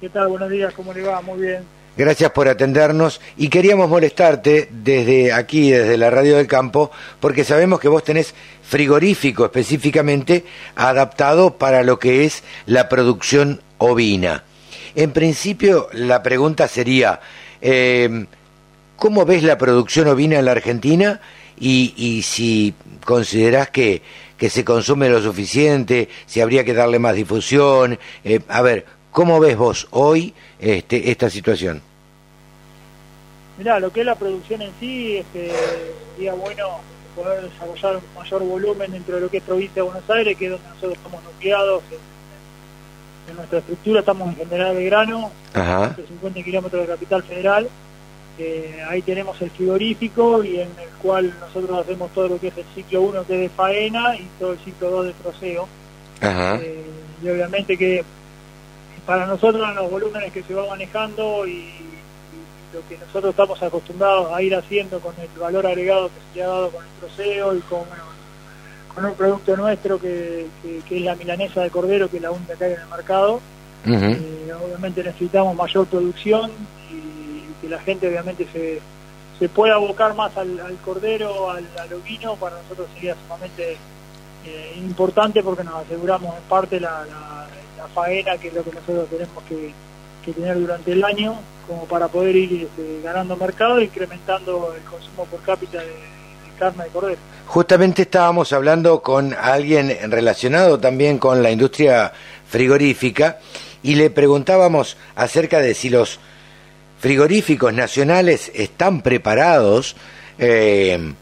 [0.01, 0.29] ¿Qué tal?
[0.29, 1.21] Buenos días, ¿cómo le va?
[1.21, 1.76] Muy bien.
[1.97, 6.91] Gracias por atendernos y queríamos molestarte desde aquí, desde la Radio del Campo,
[7.21, 10.45] porque sabemos que vos tenés frigorífico específicamente
[10.75, 14.45] adaptado para lo que es la producción ovina.
[14.95, 17.21] En principio, la pregunta sería,
[17.63, 18.27] eh,
[18.97, 21.21] ¿cómo ves la producción ovina en la Argentina
[21.59, 22.75] y, y si
[23.07, 24.03] considerás que,
[24.39, 27.99] se consume lo suficiente, si habría que darle más difusión?
[28.23, 28.85] Eh, a ver,
[29.17, 31.81] ¿cómo ves vos hoy este, esta situación?
[33.57, 35.51] Mirá, lo que es la producción en sí, es que
[36.15, 36.81] sería bueno
[37.15, 40.45] poder desarrollar un mayor volumen dentro de lo que es provincia de Buenos Aires, que
[40.45, 41.83] es donde nosotros estamos nucleados.
[41.91, 47.69] En, en nuestra estructura estamos en General Belgrano, a 50 kilómetros de Capital Federal.
[48.39, 52.59] Eh, ahí tenemos el frigorífico y en el cual nosotros hacemos todo lo que es
[52.59, 55.69] el ciclo 1 que es de faena y todo el ciclo 2 de troceo.
[56.21, 56.85] Eh,
[57.25, 58.05] y obviamente que
[59.07, 61.71] para nosotros los volúmenes que se va manejando y
[62.75, 66.49] lo que nosotros estamos acostumbrados a ir haciendo con el valor agregado que se ha
[66.49, 67.85] dado con el troceo y con,
[68.93, 70.47] con un producto nuestro que,
[70.91, 73.41] es la milanesa de cordero, que es la única que hay en el mercado.
[73.87, 76.51] Eh, obviamente necesitamos mayor producción
[76.91, 78.81] y, que la gente obviamente se,
[79.39, 83.77] se pueda abocar más al, cordero, al, ovino, para nosotros sería sumamente
[84.45, 87.47] eh, importante porque nos aseguramos en parte la, la
[87.95, 89.73] faena, que es lo que nosotros tenemos que
[90.33, 95.25] tener durante el año como para poder ir este, ganando mercado e incrementando el consumo
[95.27, 95.93] por cápita de,
[96.59, 97.19] carne de cordero.
[97.47, 102.13] Justamente estábamos hablando con alguien relacionado también con la industria
[102.49, 103.39] frigorífica
[103.83, 106.19] y le preguntábamos acerca de si los
[106.99, 109.97] frigoríficos nacionales están preparados
[110.39, 111.13] eh,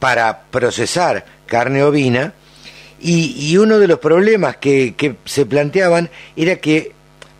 [0.00, 2.34] para procesar carne ovina
[3.00, 6.92] y, y, uno de los problemas que, se planteaban era que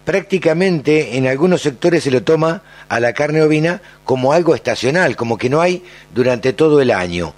[0.05, 5.37] prácticamente en algunos sectores se lo toma a la carne ovina como algo estacional, como
[5.37, 5.83] que no hay
[6.15, 7.35] durante todo el año.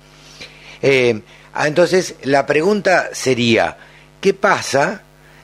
[0.83, 1.21] Eh,
[1.53, 3.77] ah, entonces, la pregunta sería,
[4.21, 5.03] ¿qué pasa,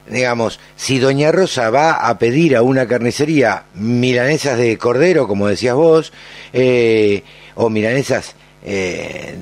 [0.09, 5.75] digamos, si Doña Rosa va a pedir a una carnicería milanesas de cordero, como decías
[5.75, 6.13] vos,
[6.53, 7.25] eh,
[7.55, 9.35] o milanesas eh,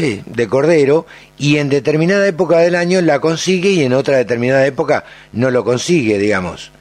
[0.00, 1.06] de cordero,
[1.38, 5.64] y en determinada época del año la consigue y en otra determinada época no lo
[5.64, 6.72] consigue, digamos?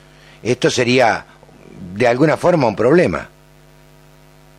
[0.43, 1.25] esto sería
[1.95, 3.27] de alguna forma un problema.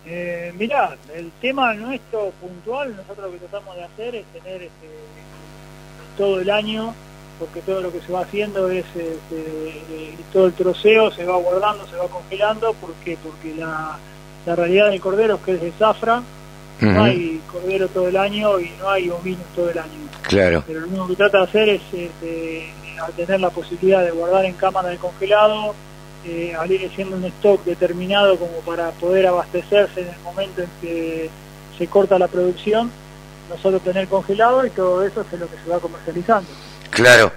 [0.07, 4.89] Eh, mirá, el tema nuestro puntual, nosotros lo que tratamos de hacer es tener este,
[6.17, 6.95] todo el año,
[7.39, 9.75] porque todo lo que se va haciendo es este,
[10.33, 13.17] todo el troceo, se va guardando, se va congelando, ¿por qué?
[13.23, 13.99] Porque la,
[14.47, 16.23] realidad del cordero es que es de zafra,
[16.81, 20.09] no hay cordero todo el año y no hay ovinos todo el año.
[20.23, 20.65] Claro.
[20.67, 22.73] Pero lo único que trata de hacer es este,
[23.03, 25.75] al tener la posibilidad de guardar en cámara de congelado,
[26.25, 30.69] eh, al ir siendo un stock determinado como para poder abastecerse en el momento en
[30.81, 31.31] que
[31.79, 32.91] se corta la producción,
[33.49, 36.49] nosotros tener congelado y todo eso es lo que se va comercializando.
[36.91, 37.33] Claro.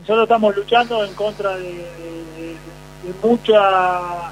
[0.00, 1.84] Nosotros estamos luchando en contra de,
[3.22, 4.30] mucha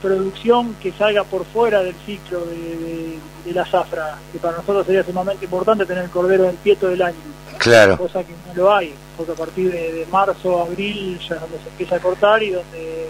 [0.00, 3.18] producción que salga por fuera del ciclo de,
[3.52, 7.02] la zafra, que para nosotros sería sumamente importante tener el cordero en pie todo el
[7.02, 7.16] año.
[7.58, 7.98] Claro.
[7.98, 11.68] Cosa que no lo hay, porque a partir de, marzo, abril ya es donde se
[11.68, 13.08] empieza a cortar y donde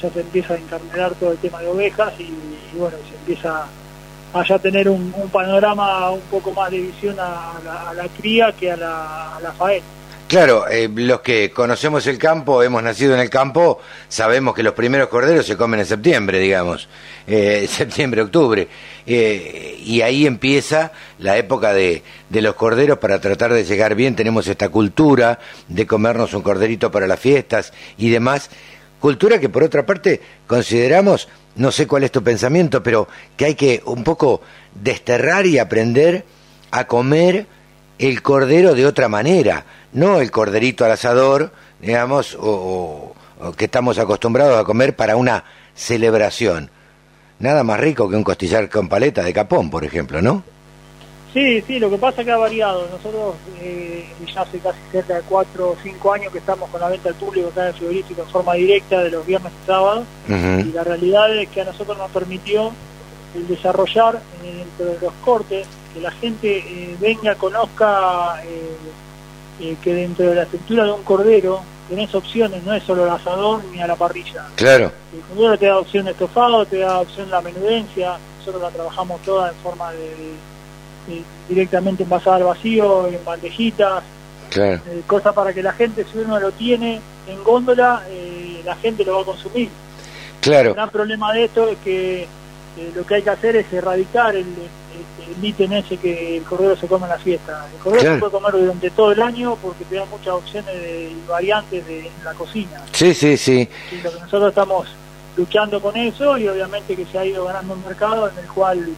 [0.00, 2.34] ya se empieza a encarnelar todo el tema de ovejas y,
[2.76, 3.66] bueno, se empieza
[4.34, 7.54] a ya tener un, panorama un poco más de visión a,
[7.94, 9.86] la, cría que a la, a la faena.
[10.28, 13.80] Claro, eh, los que conocemos el campo, hemos nacido en el campo,
[14.10, 16.86] sabemos que los primeros corderos se comen en septiembre, digamos,
[17.26, 18.68] eh, septiembre, octubre,
[19.06, 24.16] eh, y ahí empieza la época de, de, los corderos para tratar de llegar bien.
[24.16, 28.50] Tenemos esta cultura de comernos un corderito para las fiestas y demás,
[29.00, 31.26] cultura que por otra parte consideramos,
[31.56, 34.42] no sé cuál es tu pensamiento, pero que hay que un poco
[34.74, 36.26] desterrar y aprender
[36.70, 37.46] a comer
[37.98, 43.14] el cordero de otra manera no el corderito al asador, digamos, o,
[43.56, 45.44] que estamos acostumbrados a comer para una
[45.74, 46.70] celebración.
[47.38, 50.42] Nada más rico que un costillar con paleta de capón, por ejemplo, ¿no?
[51.32, 52.88] Sí, sí, lo que pasa es que ha variado.
[52.90, 56.88] Nosotros eh, ya hace casi cerca de cuatro o cinco años que estamos con la
[56.88, 60.04] venta al público acá en el frigorífico en forma directa de los viernes y sábados.
[60.26, 62.72] Y la realidad es que a nosotros nos permitió
[63.36, 68.42] el desarrollar dentro de los cortes, que la gente eh, venga, conozca
[69.60, 73.10] eh, que dentro de la estructura de un cordero tenés opciones, no es solo el
[73.10, 74.46] asador ni a la parrilla.
[74.56, 74.92] Claro.
[75.12, 79.20] El cordero te da opción de estofado, te da opción la menudencia, nosotros la trabajamos
[79.22, 84.02] toda en forma de, directamente envasada al vacío, en bandejitas,
[84.50, 84.80] claro.
[84.86, 89.04] eh, cosa para que la gente, si uno lo tiene en góndola, eh, la gente
[89.04, 89.70] lo va a consumir.
[90.40, 90.70] Claro.
[90.70, 94.36] El gran problema de esto es que eh, lo que hay que hacer es erradicar
[94.36, 94.46] el,
[95.36, 97.66] el, ítem ese que el cordero se come en la fiesta.
[97.72, 98.14] El cordero Claro.
[98.16, 101.86] se puede comer durante todo el año porque te da muchas opciones de, y variantes
[101.86, 102.82] de, en la cocina.
[102.92, 103.68] Sí, sí, sí.
[103.92, 104.88] Y lo que nosotros estamos
[105.36, 108.88] luchando con eso y obviamente que se ha ido ganando un mercado en el cual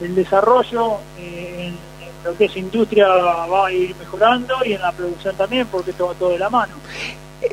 [0.00, 4.80] el desarrollo eh, en, en lo que es industria va a ir mejorando y en
[4.80, 6.72] la producción también porque esto va todo de la mano.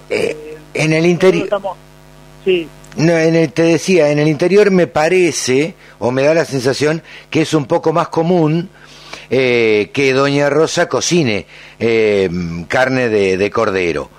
[0.09, 1.43] Eh, en el interior...
[1.45, 1.75] estamos,
[2.45, 6.45] sí, No, en el, te decía, en el interior me parece, o me da la
[6.45, 8.69] sensación, que es un poco más común
[9.29, 11.45] eh, que Doña Rosa cocine
[11.79, 12.29] eh,
[12.67, 14.09] carne de, de cordero.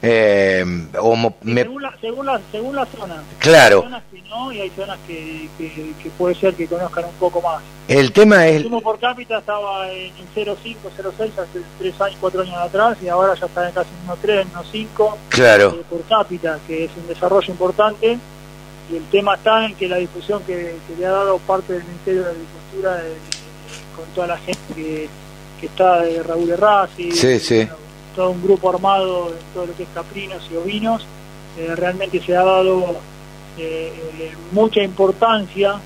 [0.00, 0.64] Eh,
[1.00, 3.22] o me- según, la, según, la, según la zona.
[3.40, 3.78] Claro.
[3.78, 5.68] Hay zonas que no y hay zonas que, que,
[6.02, 7.60] que puede ser que conozcan un poco más.
[7.88, 12.42] el tema El es, consumo por cápita estaba en 0,5, 0,6 hace 3 años, 4
[12.42, 16.84] años atrás y ahora ya está en casi 1,3, 1,5 claro, eh, por cápita, que
[16.84, 18.18] es un desarrollo importante.
[18.90, 21.84] Y el tema está en que la difusión que, que le ha dado parte del
[21.84, 23.16] Ministerio de Agricultura eh,
[23.96, 25.08] con toda la gente que,
[25.60, 27.56] que está de Raúl Errázuriz, Sí, sí.
[27.56, 27.74] bueno,
[28.18, 31.06] todo un grupo armado en todo lo que es caprinos y ovinos,
[31.56, 32.96] eh, realmente se ha dado
[33.56, 35.80] eh, eh, mucha importancia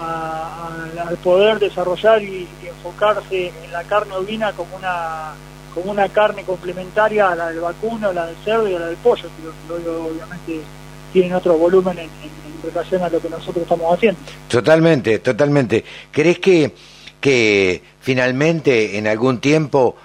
[0.00, 5.34] al poder desarrollar y, enfocarse en la carne ovina como una
[5.74, 8.96] como una carne complementaria a la del vacuno, la del cerdo y a la del
[8.96, 10.60] pollo, que obviamente
[11.12, 12.08] tienen otro volumen en,
[12.62, 14.20] relación a lo que nosotros estamos haciendo.
[14.48, 15.84] totalmente, totalmente.
[16.10, 16.74] ¿Crees que,
[17.20, 19.96] que finalmente en algún tiempo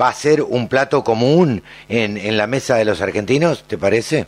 [0.00, 3.64] va a ser un plato común en, en la mesa de los argentinos?
[3.64, 4.26] ¿Te parece?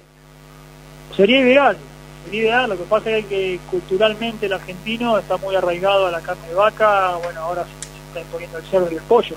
[1.17, 1.77] Sería ideal,
[2.25, 6.21] sería ideal, lo que pasa es que culturalmente el argentino está muy arraigado a la
[6.21, 9.37] carne de vaca, bueno, ahora se está imponiendo el cerdo y el pollo.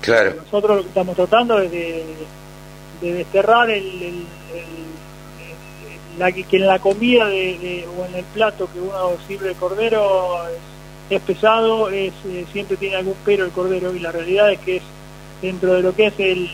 [0.00, 0.34] Claro.
[0.44, 2.04] Nosotros lo que estamos tratando es de,
[3.00, 4.24] de desterrar el,
[6.48, 10.38] que en la comida de, de- o en el plato que uno sirve de cordero
[10.48, 14.58] es, es pesado, es eh, siempre tiene algún pero el cordero y la realidad es
[14.60, 14.82] que es
[15.42, 16.48] dentro de lo que es el,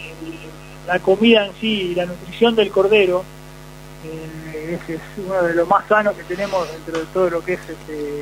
[0.86, 3.24] la comida en sí y la nutrición del cordero
[4.04, 7.54] eh, es, es uno de los más sanos que tenemos dentro de todo lo que
[7.54, 8.20] es este,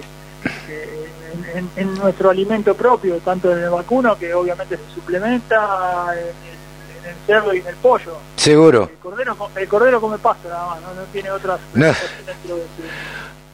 [0.68, 1.08] eh,
[1.54, 6.18] en, en- en nuestro alimento propio, tanto en el vacuno, que obviamente se suplementa, en
[6.18, 6.24] el,
[7.04, 8.16] en el cerdo y en el pollo.
[8.36, 8.90] Seguro.
[8.92, 11.92] El cordero, co- el cordero come pasto nada más, no, no tiene otras No.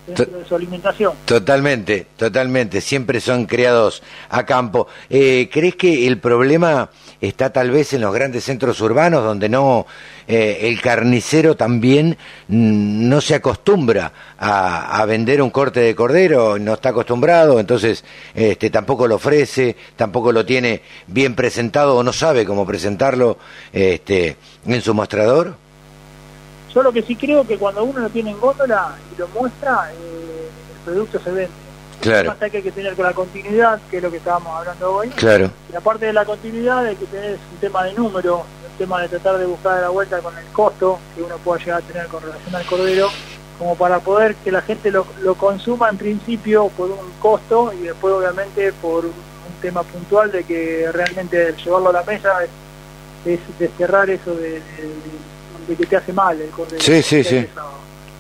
[0.07, 1.13] Cosas dentro, de su, dentro de su alimentación.
[1.25, 2.81] Totalmente, totalmente.
[2.81, 4.87] Siempre son criados a campo.
[5.11, 9.87] Eh, ¿Crees que el problema está tal vez en los grandes centros urbanos donde no
[10.29, 12.17] eh, el carnicero también
[12.49, 18.05] mm, no se acostumbra a, a vender un corte de cordero, no está acostumbrado, entonces
[18.35, 23.39] este, tampoco lo ofrece, tampoco lo tiene bien presentado o no sabe cómo presentarlo
[23.73, 25.66] este, en su mostrador?
[26.77, 29.91] Yo lo que sí creo que cuando uno lo tiene en góndola y lo muestra,
[29.95, 31.51] eh, el producto se vende.
[32.03, 32.29] Claro.
[32.39, 35.09] Más que hay que tener con la continuidad, que es lo que estábamos hablando hoy.
[35.09, 35.51] Claro.
[35.73, 39.09] Y aparte de la continuidad, hay que tener un tema de número, un tema de
[39.09, 42.23] tratar de buscar la vuelta con el costo que uno pueda llegar a tener con
[42.23, 43.09] relación al cordero,
[43.59, 47.85] como para poder que la gente lo, lo consuma en principio por un costo y
[47.85, 49.13] después obviamente por un,
[49.63, 52.51] tema puntual de que realmente el llevarlo a la mesa es,
[53.25, 55.27] es desterrar eso de, de- de
[55.75, 56.81] que te hace mal el cordero.
[56.83, 57.47] Sí, sí, sí.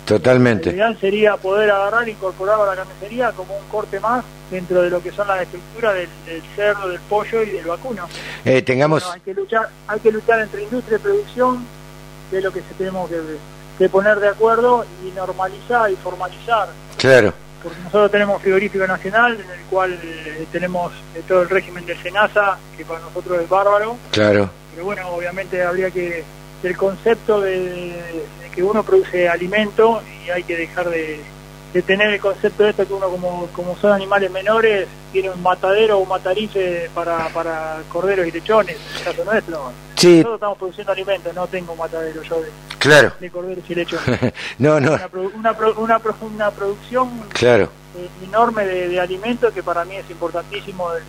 [0.05, 0.71] Totalmente.
[0.71, 4.89] ideal sería poder agarrar e incorporarlo a la carnicería como un corte más dentro de
[4.89, 8.09] lo que son las estructuras del, del cerdo, del pollo y del vacuno.
[8.45, 9.03] Eh, tengamos...
[9.03, 11.67] Bueno, hay que luchar, hay que luchar entre industria y producción,
[12.31, 13.17] que es lo que se tenemos que,
[13.79, 16.69] que poner de acuerdo y normalizar y formalizar.
[16.99, 17.35] Claro.
[17.65, 22.01] Porque nosotros tenemos frigorífico nacional en el cual eh, tenemos eh, todo el régimen del
[22.01, 24.49] SENASA, que para nosotros es bárbaro, Claro.
[24.73, 26.23] pero bueno, obviamente habría que
[26.67, 31.21] el concepto de, de que uno produce alimento y hay que dejar de,
[31.73, 35.43] de tener el concepto de esto que uno como, como son animales menores tiene un
[35.43, 39.73] matadero o un matarife para, para corderos y lechones, en el caso nuestro.
[39.97, 40.17] Sí.
[40.19, 42.49] Nosotros estamos produciendo alimentos, no tengo un matadero yo de,
[42.79, 43.13] Claro.
[43.19, 44.21] de corderos y lechones.
[44.59, 47.71] no, no, Una, una, una, una producción claro.
[47.97, 51.03] eh, enorme de, de alimentos que para mí es importantísimo el-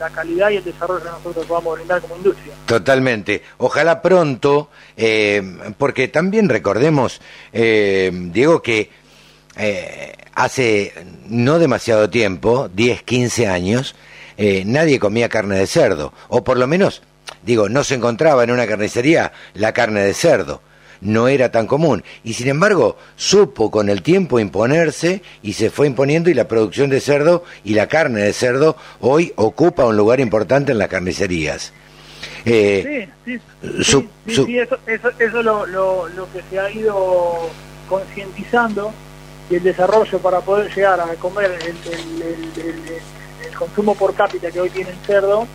[0.00, 2.54] la calidad y el desarrollo que nosotros podamos brindar como industria.
[2.66, 3.42] Totalmente.
[3.58, 5.42] Ojalá pronto, eh,
[5.78, 7.20] porque también recordemos,
[7.52, 8.90] eh, Diego, que
[9.56, 10.94] eh, hace
[11.28, 13.94] no demasiado tiempo, 10, 15 años,
[14.36, 17.02] eh, nadie comía carne de cerdo, o por lo menos,
[17.42, 20.62] digo, no se encontraba en una carnicería la carne de cerdo.
[21.00, 22.04] No era tan común.
[22.24, 26.90] Y sin embargo, supo con el tiempo imponerse y se fue imponiendo y la producción
[26.90, 31.72] de cerdo y la carne de cerdo hoy ocupa un lugar importante en las carnicerías.
[32.44, 36.58] Eh, Sí, sí, su- sí, su- sí, eso, eso, eso lo, lo, lo que se
[36.60, 37.48] ha ido
[37.88, 38.92] concientizando
[39.50, 44.90] y el desarrollo para poder llegar a comer el, consumo por cápita que hoy tiene
[44.90, 45.46] el cerdo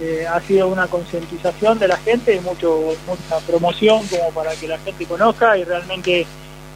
[0.00, 4.66] eh, ha sido una concientización de la gente y mucho, mucha promoción como para que
[4.66, 6.26] la gente conozca y realmente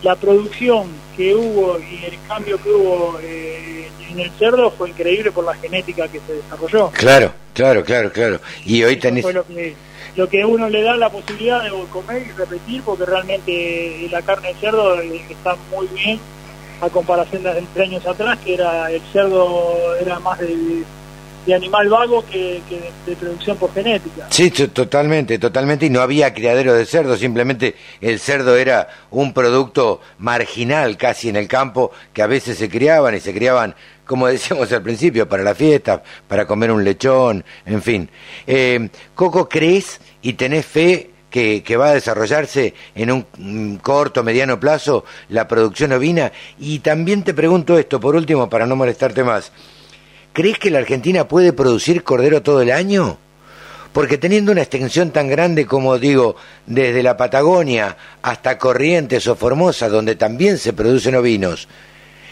[0.02, 5.32] la producción que hubo y el cambio que hubo eh, en el cerdo fue increíble
[5.32, 6.90] por la genética que se desarrolló.
[6.90, 8.40] Claro, claro, claro, claro.
[8.66, 9.24] Y hoy tenés...
[9.24, 9.74] lo que,
[10.16, 14.48] lo que uno le da la posibilidad de comer y repetir porque realmente la carne
[14.48, 16.20] de cerdo eh, está muy bien
[16.82, 20.84] a comparación de entre años atrás que era el cerdo era más de
[21.46, 22.62] de animal vago que,
[23.06, 24.26] de, producción por genética.
[24.30, 30.00] Sí, totalmente, totalmente, y no había criadero de cerdo, simplemente el cerdo era un producto
[30.18, 33.74] marginal casi en el campo, que a veces se criaban y se criaban,
[34.06, 38.10] como decíamos al principio, para la fiesta, para comer un lechón, en fin.
[38.46, 44.22] Eh, Coco, ¿crees y tenés fe que, que, va a desarrollarse en un mm, corto,
[44.22, 46.32] mediano plazo la producción ovina?
[46.58, 49.52] Y también te pregunto esto, por último, para no molestarte más.
[50.34, 53.18] ¿Crees que la Argentina puede producir cordero todo el año?
[53.92, 56.34] Porque teniendo una extensión tan grande como digo,
[56.66, 61.68] desde la Patagonia hasta Corrientes o Formosa, donde también se producen ovinos,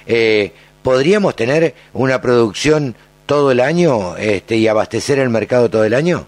[0.04, 0.50] eh,
[0.82, 6.26] ¿podríamos tener una producción todo el año este, y abastecer el mercado todo el año?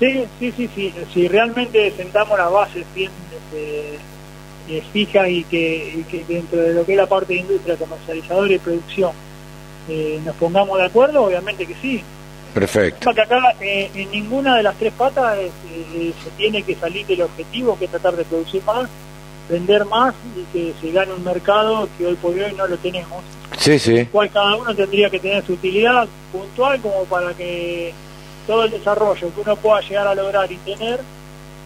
[0.00, 0.92] Sí, sí, sí, sí.
[1.14, 3.98] Si realmente sentamos las bases bien este,
[4.68, 7.76] eh, fijas y que, y que dentro de lo que es la parte de industria,
[7.76, 9.12] comercializadora y producción,
[9.88, 12.02] eh, nos pongamos de acuerdo, obviamente que sí.
[12.54, 13.12] Perfecto.
[13.14, 17.22] Que acá eh, en ninguna de las tres patas eh, se tiene que salir del
[17.22, 18.88] objetivo, que es tratar de producir más,
[19.48, 23.22] vender más y que se gane un mercado que hoy por hoy no lo tenemos.
[23.58, 24.06] Sí, sí.
[24.06, 27.92] Cual cada uno tendría que tener su utilidad puntual como para que
[28.46, 31.00] todo el desarrollo que uno pueda llegar a lograr y tener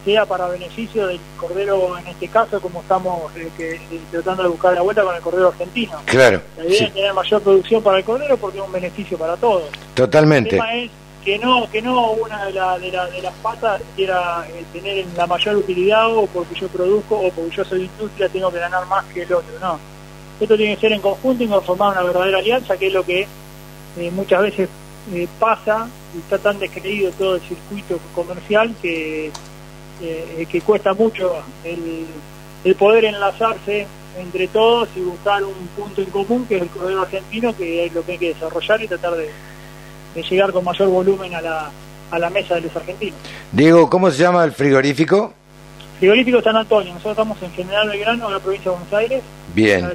[0.07, 3.81] sea para beneficio del cordero en este caso, como estamos eh, eh,
[4.13, 6.01] tratando de buscar la vuelta con el cordero argentino.
[6.05, 6.41] Claro.
[6.57, 9.65] La idea es tener mayor producción para el cordero porque es un beneficio para todos.
[9.95, 10.51] Totalmente.
[10.51, 10.91] El tema es
[11.25, 16.17] que no, que no una de, de, las patas quiera eh, tener la mayor utilidad
[16.17, 19.33] o porque yo produzco o porque yo soy industria tengo que ganar más que el
[19.33, 19.81] otro, no.
[20.39, 23.27] Esto tiene que ser en conjunto y formar una verdadera alianza, que es lo que
[24.13, 24.69] muchas veces
[25.41, 29.33] pasa y está tan descreído todo el circuito comercial que
[30.03, 33.87] eh, que cuesta mucho el, poder enlazarse
[34.19, 37.95] entre todos y buscar un punto en común que es el corredor argentino, que es
[37.95, 39.31] lo que hay que desarrollar y tratar de,
[40.23, 41.71] llegar con mayor volumen a la,
[42.11, 43.19] a la mesa de los argentinos.
[43.53, 45.33] Diego, ¿cómo se llama el frigorífico?
[45.99, 49.23] Frigorífico San Antonio, nosotros estamos en General Belgrano, en la provincia de Buenos Aires.
[49.55, 49.93] Bien.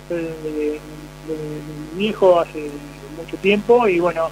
[1.95, 2.69] mi hijo hace
[3.17, 4.29] mucho tiempo y bueno,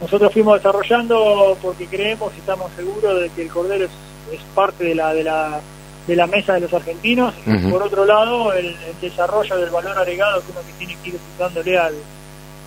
[0.00, 3.90] nosotros fuimos desarrollando porque creemos y estamos seguros de que el cordero es
[4.32, 5.60] es parte de la, de la,
[6.06, 7.34] de la mesa de los argentinos.
[7.70, 11.78] Por otro lado, el, desarrollo del valor agregado que uno que tiene que ir dándole
[11.78, 11.94] al,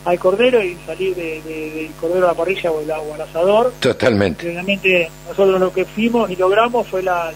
[0.05, 3.73] al cordero y salir de, del cordero a la parrilla o, al asador.
[3.79, 4.51] Totalmente.
[4.51, 7.31] Realmente nosotros lo que fuimos y logramos fue la,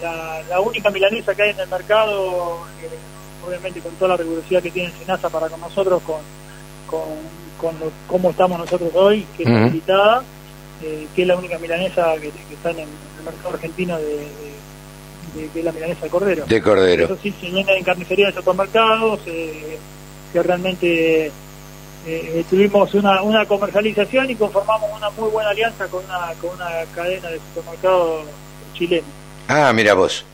[0.50, 4.72] la, única milanesa que hay en el mercado, eh, obviamente con toda la rigurosidad que
[4.72, 6.22] tiene Senasa para con nosotros, con,
[6.88, 7.76] con,
[8.08, 10.22] cómo estamos nosotros hoy, que es invitada,
[10.84, 12.88] eh, que es la única milanesa que, que está en el
[13.24, 14.28] mercado argentino de,
[15.54, 16.46] de, la milanesa de cordero.
[16.46, 17.06] De cordero.
[17.06, 19.78] Eso sí, se vende en carnicería de supermercados, eh,
[20.32, 21.32] que realmente
[22.06, 26.70] eh, tuvimos una, una comercialización y conformamos una muy buena alianza con una, con una
[26.94, 28.26] cadena de supermercados
[28.74, 29.08] chileno.
[29.48, 30.26] Ah, mira vos.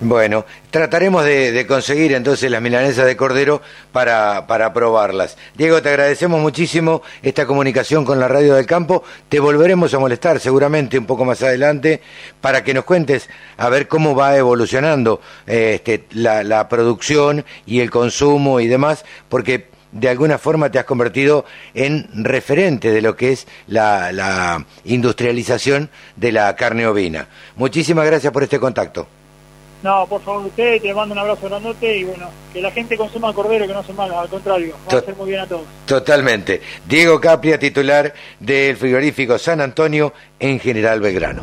[0.00, 3.60] Bueno, trataremos de, conseguir entonces las milanesas de cordero
[3.90, 5.36] para, para probarlas.
[5.56, 9.02] Diego, te agradecemos muchísimo esta comunicación con la Radio del Campo.
[9.28, 12.00] Te volveremos a molestar seguramente un poco más adelante
[12.40, 18.60] para que nos cuentes a ver cómo va evolucionando este, la, producción y el consumo
[18.60, 21.44] y demás, porque de alguna forma te has convertido
[21.74, 27.26] en referente de lo que es la industrialización de la carne ovina.
[27.56, 29.17] Muchísimas gracias por este contacto.
[29.82, 33.32] No, por favor, usted, te mando un abrazo grandote y bueno, que la gente consuma
[33.32, 35.64] cordero, que no se mala, al contrario, va a hacer muy bien a todos.
[35.86, 36.60] Totalmente.
[36.86, 41.42] Diego Capria, titular del frigorífico San Antonio en General Belgrano.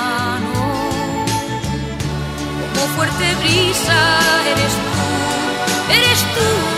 [2.89, 6.70] fuerte brisa eres tú, eres tú,